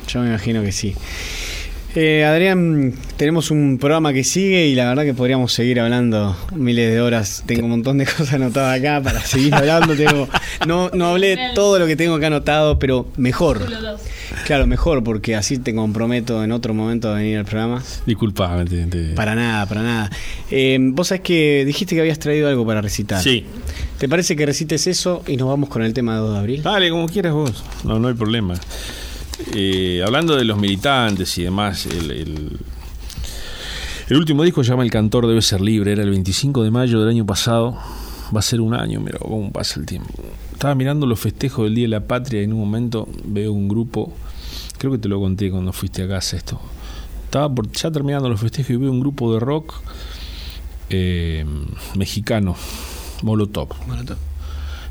[0.09, 0.97] yo me imagino que sí.
[1.95, 6.93] Eh, Adrián, tenemos un programa que sigue y la verdad que podríamos seguir hablando miles
[6.93, 7.43] de horas.
[7.47, 9.95] Tengo un montón de cosas anotadas acá para seguir hablando.
[9.95, 10.29] Tengo,
[10.67, 13.67] no, no hablé todo lo que tengo acá anotado, pero mejor.
[14.45, 17.83] Claro, mejor, porque así te comprometo en otro momento a venir al programa.
[18.05, 18.63] Disculpa,
[19.15, 20.11] Para nada, para nada.
[20.51, 23.23] Eh, vos sabés que dijiste que habías traído algo para recitar.
[23.23, 23.47] Sí.
[23.99, 26.63] ¿Te parece que recites eso y nos vamos con el tema de 2 de abril?
[26.63, 27.65] Dale, como quieras vos.
[27.85, 28.55] No, no hay problema.
[29.55, 32.11] Eh, hablando de los militantes y demás, el,
[34.09, 37.01] el, último disco se llama El cantor debe ser libre, era el 25 de mayo
[37.01, 37.79] del año pasado,
[38.35, 40.13] va a ser un año, mira cómo pasa el tiempo.
[40.53, 43.69] Estaba mirando los festejos del Día de la Patria y en un momento veo un
[43.69, 44.13] grupo,
[44.79, 46.61] creo que te lo conté cuando fuiste a casa esto,
[47.25, 49.75] estaba ya terminando los festejos y veo un grupo de rock
[50.91, 51.45] eh,
[51.95, 52.57] mexicano,
[53.23, 53.69] Molotov.
[53.87, 54.19] Molotov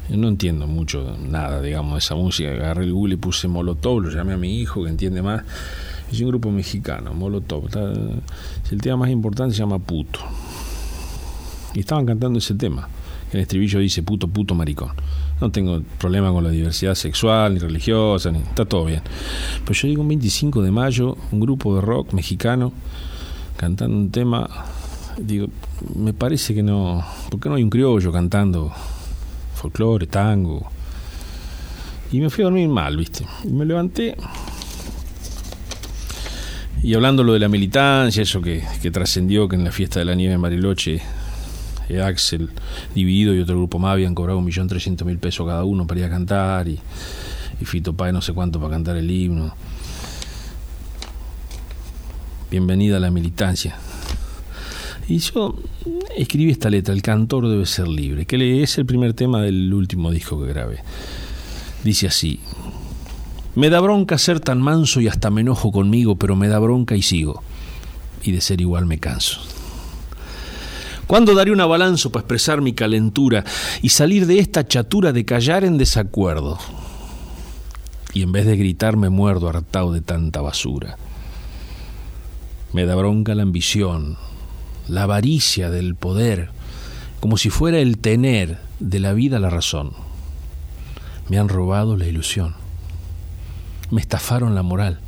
[0.10, 2.50] no entiendo mucho nada, digamos, de esa música.
[2.52, 5.44] Agarré el Google y puse Molotov, lo llamé a mi hijo que entiende más.
[6.12, 7.70] Es un grupo mexicano, Molotov.
[8.72, 10.20] el tema más importante se llama Puto.
[11.74, 12.88] Y estaban cantando ese tema.
[13.34, 14.92] El estribillo dice puto, puto, maricón.
[15.42, 19.02] No tengo problema con la diversidad sexual ni religiosa, ni, está todo bien.
[19.64, 22.72] Pero yo digo un 25 de mayo, un grupo de rock mexicano
[23.58, 24.48] cantando un tema,
[25.18, 25.48] digo,
[25.96, 28.72] me parece que no, ¿por qué no hay un criollo cantando
[29.56, 30.70] folclore, tango.
[32.12, 33.26] Y me fui a dormir mal, ¿viste?
[33.44, 34.16] Y me levanté.
[36.84, 40.14] Y hablando lo de la militancia, eso que, trascendió que en la fiesta de la
[40.14, 41.02] nieve en Bariloche,
[41.90, 42.50] eh, Axel
[42.94, 46.00] dividido y otro grupo más habían cobrado un millón trescientos mil pesos cada uno para
[46.00, 46.80] ir a cantar y,
[47.60, 49.56] y Fito Páez no sé cuánto para cantar el himno.
[52.52, 53.76] Bienvenida a la militancia.
[55.08, 55.56] Y yo
[56.18, 60.12] escribí esta letra, El cantor debe ser libre, que es el primer tema del último
[60.12, 60.80] disco que grabé.
[61.84, 62.40] Dice así,
[63.54, 66.96] me da bronca ser tan manso y hasta me enojo conmigo, pero me da bronca
[66.96, 67.44] y sigo.
[68.24, 69.40] Y de ser igual me canso.
[71.06, 73.46] ¿Cuándo daré una balanza para expresar mi calentura
[73.84, 76.58] y salir de esta chatura de callar en desacuerdo?
[78.14, 80.98] Y en vez de gritar me muerdo hartado de tanta basura.
[82.74, 84.18] Me da bronca la ambición,
[84.88, 86.50] la avaricia del poder,
[87.20, 89.92] como si fuera el tener de la vida la razón.
[91.30, 92.56] Me han robado la ilusión,
[93.90, 95.00] me estafaron la moral,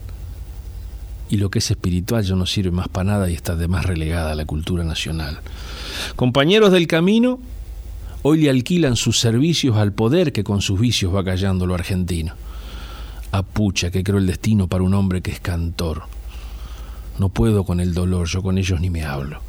[1.29, 3.85] y lo que es espiritual ya no sirve más para nada y está de más
[3.85, 5.41] relegada a la cultura nacional.
[6.15, 7.39] Compañeros del camino,
[8.23, 12.33] hoy le alquilan sus servicios al poder que con sus vicios va callando lo argentino.
[13.31, 16.03] Apucha que creo el destino para un hombre que es cantor.
[17.19, 19.41] No puedo con el dolor, yo con ellos ni me hablo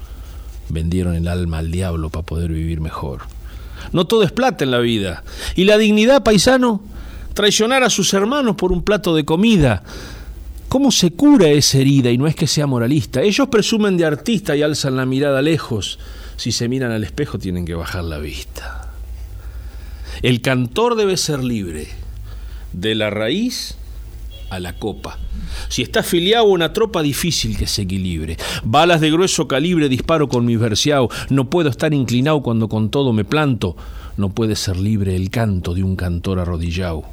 [0.69, 3.23] vendieron el alma al diablo para poder vivir mejor.
[3.93, 5.23] No todo es plata en la vida.
[5.55, 6.83] Y la dignidad, paisano,
[7.35, 9.83] traicionar a sus hermanos por un plato de comida.
[10.69, 12.11] ¿Cómo se cura esa herida?
[12.11, 13.23] Y no es que sea moralista.
[13.23, 15.99] Ellos presumen de artista y alzan la mirada lejos.
[16.37, 18.93] Si se miran al espejo tienen que bajar la vista.
[20.23, 21.89] El cantor debe ser libre,
[22.73, 23.77] de la raíz
[24.51, 25.19] a la copa.
[25.69, 28.37] Si está afiliado a una tropa, difícil que se equilibre.
[28.65, 31.09] Balas de grueso calibre disparo con mi versiao.
[31.31, 33.77] No puedo estar inclinado cuando con todo me planto.
[34.17, 37.05] No puede ser libre el canto de un cantor arrodillado.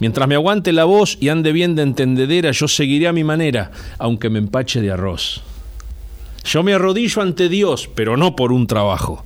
[0.00, 3.72] Mientras me aguante la voz y ande bien de entendedera, yo seguiré a mi manera,
[3.98, 5.42] aunque me empache de arroz.
[6.44, 9.24] Yo me arrodillo ante Dios, pero no por un trabajo.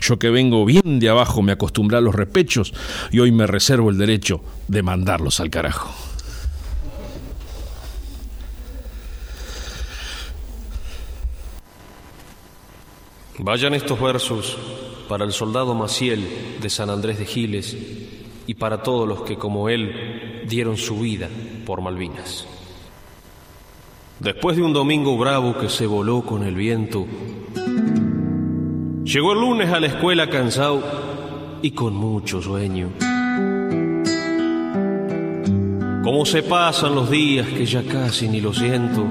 [0.00, 2.74] Yo que vengo bien de abajo me acostumbré a los repechos
[3.10, 6.11] y hoy me reservo el derecho de mandarlos al carajo.
[13.38, 14.58] Vayan estos versos
[15.08, 16.26] para el soldado Maciel
[16.60, 17.76] de San Andrés de Giles
[18.46, 21.28] y para todos los que como él dieron su vida
[21.64, 22.46] por Malvinas.
[24.20, 27.06] Después de un domingo bravo que se voló con el viento,
[29.02, 30.82] llegó el lunes a la escuela cansado
[31.62, 32.90] y con mucho sueño.
[36.04, 39.06] Cómo se pasan los días que ya casi ni lo siento.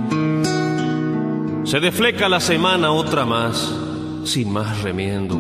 [1.64, 3.74] Se defleca la semana otra más,
[4.26, 5.40] sin más remiendo.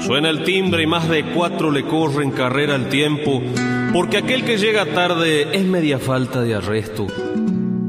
[0.00, 3.42] Suena el timbre y más de cuatro le corren carrera al tiempo,
[3.92, 7.06] porque aquel que llega tarde es media falta de arresto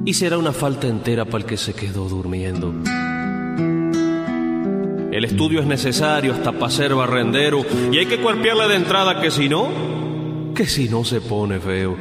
[0.06, 2.74] y será una falta entera para el que se quedó durmiendo.
[5.12, 9.32] El estudio es necesario hasta para ser barrendero y hay que cuerpearle de entrada que
[9.32, 9.70] si no,
[10.54, 11.98] que si no se pone feo.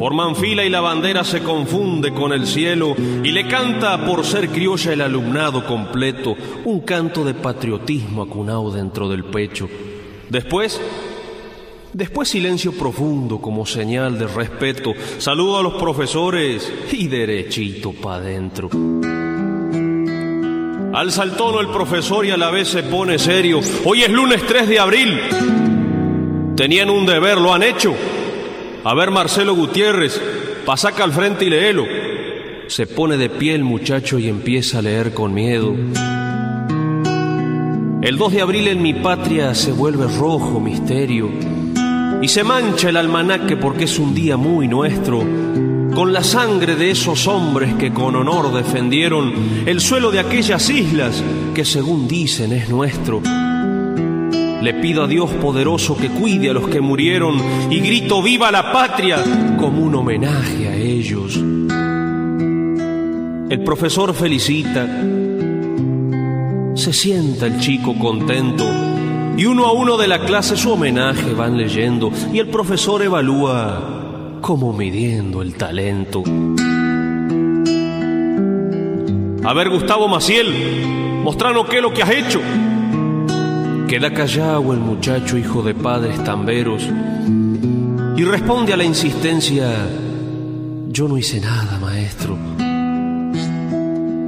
[0.00, 4.48] Forman fila y la bandera se confunde con el cielo y le canta por ser
[4.48, 6.34] criolla el alumnado completo
[6.64, 9.68] un canto de patriotismo acunado dentro del pecho.
[10.30, 10.80] Después,
[11.92, 18.70] después silencio profundo como señal de respeto, saludo a los profesores y derechito pa' adentro.
[20.94, 23.60] Alza el tono el profesor y a la vez se pone serio.
[23.84, 25.20] Hoy es lunes 3 de abril.
[26.56, 27.94] Tenían un deber, lo han hecho.
[28.82, 30.18] A ver, Marcelo Gutiérrez,
[30.64, 31.84] pasaca al frente y léelo.
[32.68, 35.74] Se pone de pie el muchacho y empieza a leer con miedo.
[38.00, 41.28] El 2 de abril en mi patria se vuelve rojo misterio
[42.22, 45.18] y se mancha el almanaque porque es un día muy nuestro,
[45.94, 51.22] con la sangre de esos hombres que con honor defendieron el suelo de aquellas islas
[51.54, 53.20] que según dicen es nuestro.
[54.62, 57.40] Le pido a Dios poderoso que cuide a los que murieron
[57.70, 61.36] y grito viva la patria como un homenaje a ellos.
[63.50, 64.86] El profesor felicita,
[66.74, 68.64] se sienta el chico contento
[69.36, 74.38] y uno a uno de la clase su homenaje van leyendo y el profesor evalúa
[74.40, 76.22] como midiendo el talento.
[79.42, 82.40] A ver, Gustavo Maciel, mostranos qué es lo que has hecho.
[83.90, 86.84] Queda callado el muchacho hijo de padres tamberos
[88.16, 89.68] y responde a la insistencia,
[90.86, 92.38] yo no hice nada, maestro.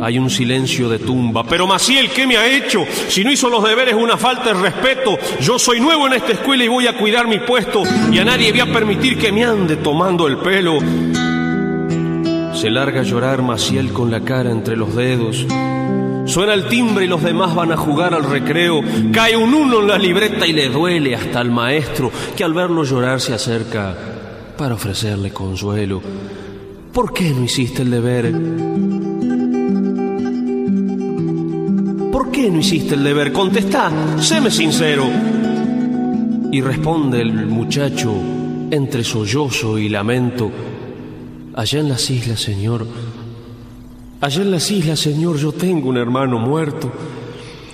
[0.05, 1.45] Hay un silencio de tumba.
[1.45, 2.85] Pero Maciel, ¿qué me ha hecho?
[3.07, 5.17] Si no hizo los deberes, una falta de respeto.
[5.41, 8.51] Yo soy nuevo en esta escuela y voy a cuidar mi puesto y a nadie
[8.51, 10.81] voy a permitir que me ande tomando el pelo.
[12.53, 15.47] Se larga a llorar Maciel con la cara entre los dedos.
[16.33, 18.80] Suena el timbre y los demás van a jugar al recreo.
[19.12, 22.85] Cae un uno en la libreta y le duele hasta al maestro, que al verlo
[22.85, 23.95] llorar se acerca
[24.57, 26.01] para ofrecerle consuelo.
[26.91, 28.33] ¿Por qué no hiciste el deber?
[32.11, 33.30] ¿Por qué no hiciste el deber?
[33.30, 35.05] Contestá, séme sincero.
[36.51, 38.14] Y responde el muchacho
[38.70, 40.51] entre sollozo y lamento.
[41.53, 42.87] Allá en las islas, Señor,
[44.23, 46.91] allá en las islas, Señor, yo tengo un hermano muerto.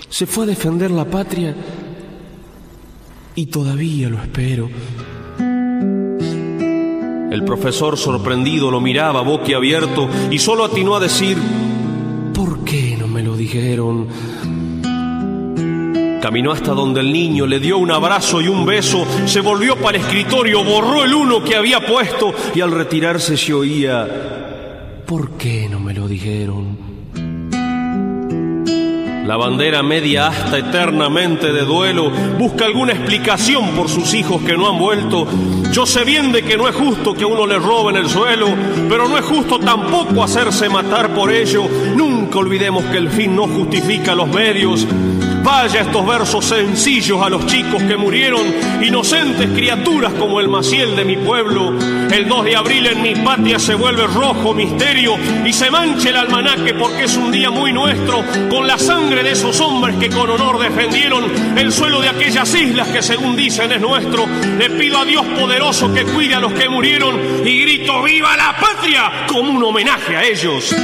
[0.09, 1.55] Se fue a defender la patria
[3.35, 4.71] y todavía lo espero.
[7.31, 11.37] El profesor sorprendido lo miraba boquiabierto y solo atinó a decir,
[12.35, 14.09] ¿por qué no me lo dijeron?
[16.23, 19.99] Caminó hasta donde el niño le dio un abrazo y un beso, se volvió para
[19.99, 24.38] el escritorio, borró el uno que había puesto y al retirarse se oía,
[25.09, 26.77] ¿por qué no me lo dijeron?
[29.27, 34.69] La bandera media hasta eternamente de duelo busca alguna explicación por sus hijos que no
[34.69, 35.27] han vuelto.
[35.73, 38.49] Yo sé bien de que no es justo que uno le roben el suelo,
[38.89, 41.65] pero no es justo tampoco hacerse matar por ello.
[41.97, 44.87] Nunca olvidemos que el fin no justifica los medios.
[45.49, 48.43] Vaya estos versos sencillos a los chicos que murieron,
[48.83, 51.73] inocentes criaturas como el Maciel de mi pueblo.
[52.11, 56.19] El 2 de abril en mi patria se vuelve rojo misterio y se mancha el
[56.19, 60.29] almanaque porque es un día muy nuestro, con la sangre de esos hombres que con
[60.29, 61.25] honor defendieron
[61.57, 64.27] el suelo de aquellas islas que según dicen es nuestro.
[64.59, 68.55] Le pido a Dios poderoso que cuide a los que murieron y grito viva la
[68.55, 70.75] patria como un homenaje a ellos.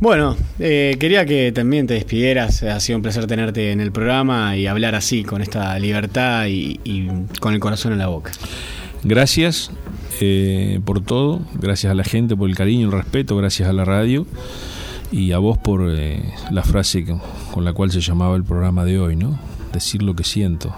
[0.00, 2.62] Bueno, eh, quería que también te despidieras.
[2.62, 7.10] Ha sido un placer tenerte en el programa y hablar así, con esta libertad y,
[7.38, 8.32] con el corazón en la boca.
[9.04, 9.70] Gracias
[10.22, 13.84] eh, por todo, gracias a la gente por el cariño, el respeto, gracias a la
[13.84, 14.26] radio
[15.12, 17.04] y a vos por eh, la frase
[17.52, 19.38] con la cual se llamaba el programa de hoy, ¿no?
[19.74, 20.74] Decir lo que siento.